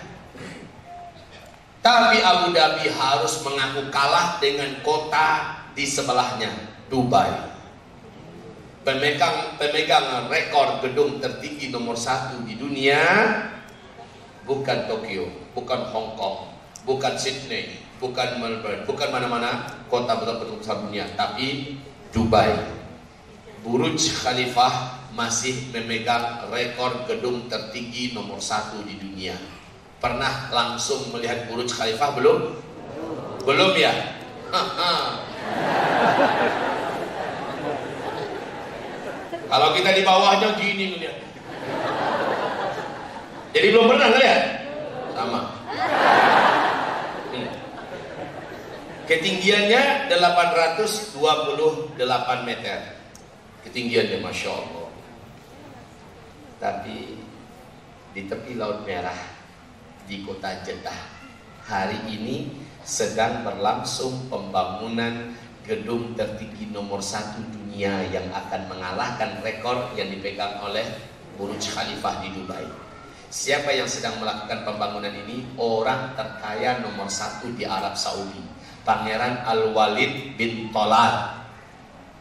Tapi 1.83 2.17
Abu 2.23 2.55
Dhabi 2.55 2.87
harus 2.87 3.43
mengaku 3.43 3.91
kalah 3.91 4.39
dengan 4.39 4.79
kota 4.87 5.59
di 5.75 5.83
sebelahnya 5.83 6.47
Dubai. 6.87 7.51
Pemegang 8.87 9.59
pemegang 9.59 10.31
rekor 10.31 10.79
gedung 10.79 11.19
tertinggi 11.19 11.75
nomor 11.75 11.99
satu 11.99 12.39
di 12.47 12.55
dunia 12.55 13.03
bukan 14.43 14.89
Tokyo 14.89 15.27
bukan 15.55 15.81
Hong 15.91 16.15
Kong 16.19 16.51
bukan 16.83 17.15
Sydney 17.15 17.83
bukan 18.03 18.43
Melbourne, 18.43 18.83
bukan 18.83 19.07
mana-mana 19.15 19.63
kota 19.87 20.19
betul-betul 20.19 20.59
besar 20.59 20.83
dunia, 20.83 21.07
tapi 21.15 21.79
Dubai. 22.11 22.51
Burj 23.63 24.11
Khalifah 24.19 25.07
masih 25.15 25.71
memegang 25.71 26.51
rekor 26.51 27.07
gedung 27.07 27.47
tertinggi 27.47 28.11
nomor 28.11 28.43
satu 28.43 28.83
di 28.83 28.99
dunia. 28.99 29.39
Pernah 30.03 30.51
langsung 30.51 31.15
melihat 31.15 31.47
Burj 31.47 31.71
Khalifah 31.71 32.11
belum? 32.11 32.59
Belum 33.47 33.71
ya? 33.79 34.19
Kalau 39.47 39.71
kita 39.79 39.89
di 39.95 40.03
bawahnya 40.03 40.59
gini 40.59 40.91
melihat. 40.91 41.23
Jadi 43.53 43.69
belum 43.69 43.85
pernah 43.85 44.09
lihat? 44.17 44.41
Sama. 45.13 45.41
Ketinggiannya 49.05 50.09
828 50.09 52.49
meter. 52.49 52.97
Ketinggiannya 53.61 54.25
Masya 54.25 54.49
Allah. 54.49 54.89
Tapi 56.57 57.21
di 58.17 58.21
tepi 58.25 58.57
Laut 58.57 58.81
Merah, 58.89 59.21
di 60.09 60.25
kota 60.25 60.65
Jeddah, 60.65 60.97
hari 61.69 62.01
ini 62.09 62.49
sedang 62.81 63.45
berlangsung 63.45 64.33
pembangunan 64.33 65.29
gedung 65.61 66.17
tertinggi 66.17 66.73
nomor 66.73 67.05
satu 67.05 67.39
dunia 67.53 68.01
yang 68.09 68.33
akan 68.33 68.65
mengalahkan 68.65 69.45
rekor 69.45 69.93
yang 69.93 70.09
dipegang 70.09 70.57
oleh 70.59 70.83
Burj 71.37 71.69
Khalifah 71.69 72.17
di 72.19 72.29
Dubai. 72.33 72.92
Siapa 73.33 73.73
yang 73.73 73.89
sedang 73.89 74.21
melakukan 74.21 74.61
pembangunan 74.61 75.09
ini? 75.09 75.41
Orang 75.57 76.13
terkaya 76.13 76.77
nomor 76.85 77.09
satu 77.09 77.49
di 77.57 77.65
Arab 77.65 77.97
Saudi 77.97 78.45
Pangeran 78.85 79.41
Al-Walid 79.49 80.37
bin 80.37 80.69
Tolal. 80.69 81.41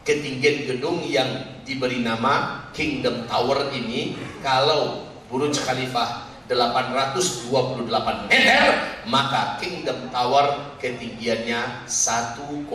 Ketinggian 0.01 0.65
gedung 0.65 1.05
yang 1.05 1.61
diberi 1.69 2.01
nama 2.01 2.65
Kingdom 2.73 3.29
Tower 3.29 3.69
ini 3.77 4.17
kalau 4.41 5.05
Burj 5.29 5.61
Khalifah 5.61 6.25
828 6.49 7.77
meter 8.25 8.73
maka 9.05 9.61
Kingdom 9.61 10.09
Tower 10.09 10.75
ketinggiannya 10.81 11.85
1,2 11.85 12.65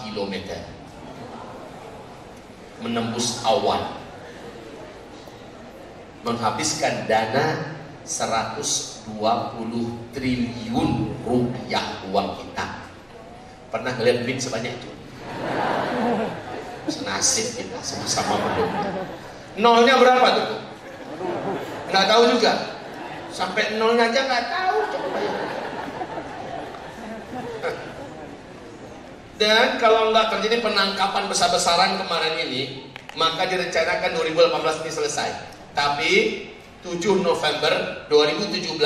km 0.00 0.34
menembus 2.80 3.44
awan 3.44 4.03
menghabiskan 6.24 7.04
dana 7.06 7.76
120 8.02 9.12
triliun 10.12 10.90
rupiah 11.24 12.04
uang 12.08 12.28
kita 12.40 12.84
Pernah 13.74 13.90
ngeliat 13.98 14.22
duit 14.22 14.38
sebanyak 14.38 14.70
itu? 14.70 14.90
Senasib 16.86 17.58
kita 17.58 17.82
sama-sama 17.82 18.38
belum. 18.38 18.70
Nolnya 19.58 19.98
berapa 19.98 20.22
tuh? 20.30 20.62
Nggak 21.90 22.06
tahu 22.06 22.22
juga. 22.38 22.78
Sampai 23.34 23.74
nolnya 23.74 24.14
aja 24.14 24.20
nggak 24.30 24.44
tahu. 24.46 24.76
Coba. 24.94 25.18
Dan 29.42 29.66
kalau 29.82 30.14
nggak 30.14 30.38
terjadi 30.38 30.62
penangkapan 30.62 31.26
besar-besaran 31.26 31.98
kemarin 31.98 32.46
ini, 32.46 32.94
maka 33.18 33.50
direncanakan 33.50 34.14
2018 34.22 34.86
ini 34.86 34.90
selesai. 34.94 35.30
Tapi 35.74 36.12
7 36.86 37.02
November 37.20 38.06
2017 38.06 38.78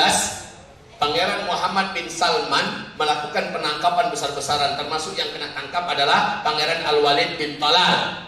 Pangeran 0.99 1.47
Muhammad 1.47 1.95
bin 1.95 2.11
Salman 2.11 2.91
melakukan 2.99 3.55
penangkapan 3.55 4.11
besar-besaran 4.11 4.75
termasuk 4.75 5.15
yang 5.15 5.31
kena 5.31 5.55
tangkap 5.55 5.87
adalah 5.87 6.43
Pangeran 6.43 6.83
Al-Walid 6.83 7.39
bin 7.39 7.55
Talal 7.63 8.27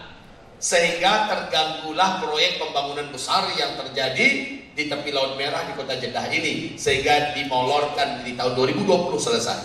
sehingga 0.55 1.27
terganggulah 1.27 2.23
proyek 2.23 2.63
pembangunan 2.63 3.11
besar 3.11 3.49
yang 3.59 3.75
terjadi 3.75 4.27
di 4.71 4.83
tepi 4.87 5.11
Laut 5.11 5.35
Merah 5.35 5.67
di 5.67 5.75
kota 5.75 5.99
Jeddah 5.99 6.31
ini 6.31 6.79
sehingga 6.79 7.35
dimolorkan 7.35 8.23
di 8.23 8.39
tahun 8.39 8.55
2020 8.55 8.87
selesai. 9.19 9.59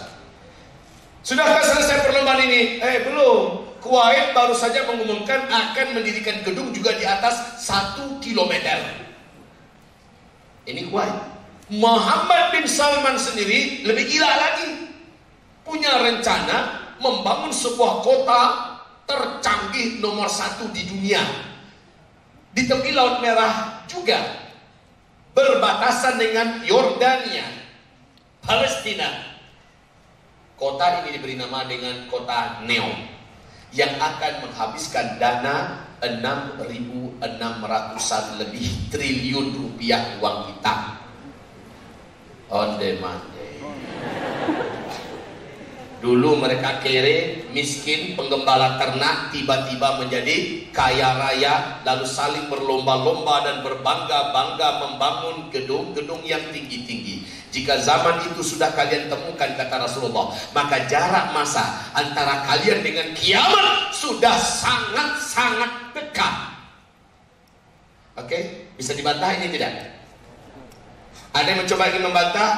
Sudahkah 1.23 1.63
selesai 1.63 2.11
perlombaan 2.11 2.43
ini? 2.43 2.83
Eh 2.83 3.07
belum. 3.07 3.66
Kuwait 3.81 4.35
baru 4.35 4.55
saja 4.57 4.87
mengumumkan 4.89 5.47
akan 5.47 5.87
mendirikan 5.97 6.43
gedung 6.43 6.75
juga 6.75 6.97
di 6.97 7.05
atas 7.07 7.63
satu 7.63 8.19
kilometer. 8.19 8.83
Ini 10.67 10.91
Kuwait. 10.91 11.17
Muhammad 11.67 12.55
bin 12.55 12.67
Salman 12.71 13.19
sendiri 13.19 13.83
lebih 13.83 14.07
gila 14.07 14.31
lagi. 14.31 14.87
Punya 15.67 15.99
rencana 15.99 16.87
membangun 17.03 17.51
sebuah 17.51 18.07
kota 18.07 18.41
tercanggih 19.07 19.99
nomor 19.99 20.31
satu 20.31 20.71
di 20.71 20.87
dunia. 20.87 21.23
Di 22.55 22.65
tepi 22.71 22.95
Laut 22.95 23.19
Merah 23.19 23.83
juga. 23.91 24.47
Berbatasan 25.37 26.17
dengan 26.17 26.65
Yordania, 26.65 27.45
Palestina. 28.41 29.37
Kota 30.57 31.05
ini 31.05 31.21
diberi 31.21 31.37
nama 31.37 31.69
dengan 31.69 32.09
kota 32.09 32.65
Neom. 32.65 33.16
Yang 33.75 33.99
akan 33.99 34.33
menghabiskan 34.47 35.19
dana 35.19 35.87
6.600 36.05 37.23
lebih 38.39 38.67
triliun 38.93 39.47
rupiah 39.57 40.21
uang 40.21 40.53
kita 40.53 40.75
onde 42.47 43.03
mande 43.03 43.43
2018 43.67 45.07
Dulu 45.97 46.39
mereka 46.39 46.79
kere, 46.85 47.51
miskin, 47.51 48.15
penggembala 48.15 48.79
ternak, 48.79 49.35
tiba-tiba 49.35 49.99
menjadi 49.99 50.69
kaya 50.71 51.19
raya, 51.19 51.83
lalu 51.83 52.07
saling 52.07 52.47
berlomba-lomba 52.47 53.43
dan 53.43 53.57
berbangga-bangga 53.67 54.87
membangun 54.87 55.51
gedung-gedung 55.51 56.23
yang 56.23 56.47
tinggi-tinggi. 56.55 57.26
Jika 57.57 57.81
zaman 57.81 58.21
itu 58.29 58.45
sudah 58.45 58.69
kalian 58.77 59.09
temukan 59.09 59.49
kata 59.57 59.81
Rasulullah, 59.81 60.29
maka 60.53 60.85
jarak 60.85 61.33
masa 61.33 61.89
antara 61.97 62.45
kalian 62.45 62.85
dengan 62.85 63.17
kiamat 63.17 63.97
sudah 63.97 64.37
sangat-sangat 64.37 65.97
dekat. 65.97 66.35
Oke, 68.21 68.69
bisa 68.77 68.93
dibantah 68.93 69.33
ini 69.41 69.57
tidak? 69.57 69.73
Ada 71.33 71.49
yang 71.49 71.65
mencoba 71.65 71.89
ingin 71.89 72.05
membantah? 72.05 72.51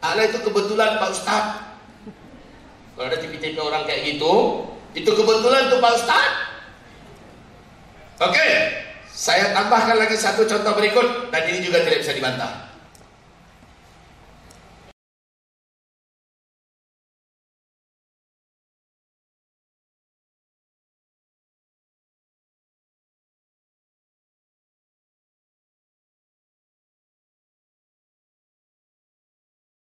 Allah 0.00 0.24
itu 0.24 0.40
kebetulan 0.40 0.96
Pak 0.96 1.10
Ustadz 1.12 1.72
kalau 2.96 3.08
ada 3.08 3.18
tipe-tipe 3.20 3.60
orang 3.60 3.84
kayak 3.88 4.16
gitu, 4.16 4.64
itu 4.92 5.10
kebetulan 5.12 5.72
tuh 5.72 5.80
Pak 5.80 5.92
Ustaz. 5.96 6.28
Oke, 8.20 8.48
saya 9.12 9.52
tambahkan 9.56 9.96
lagi 9.96 10.16
satu 10.16 10.44
contoh 10.44 10.72
berikut 10.76 11.32
dan 11.32 11.42
ini 11.48 11.64
juga 11.64 11.84
tidak 11.84 12.04
bisa 12.04 12.12
dibantah. 12.16 12.71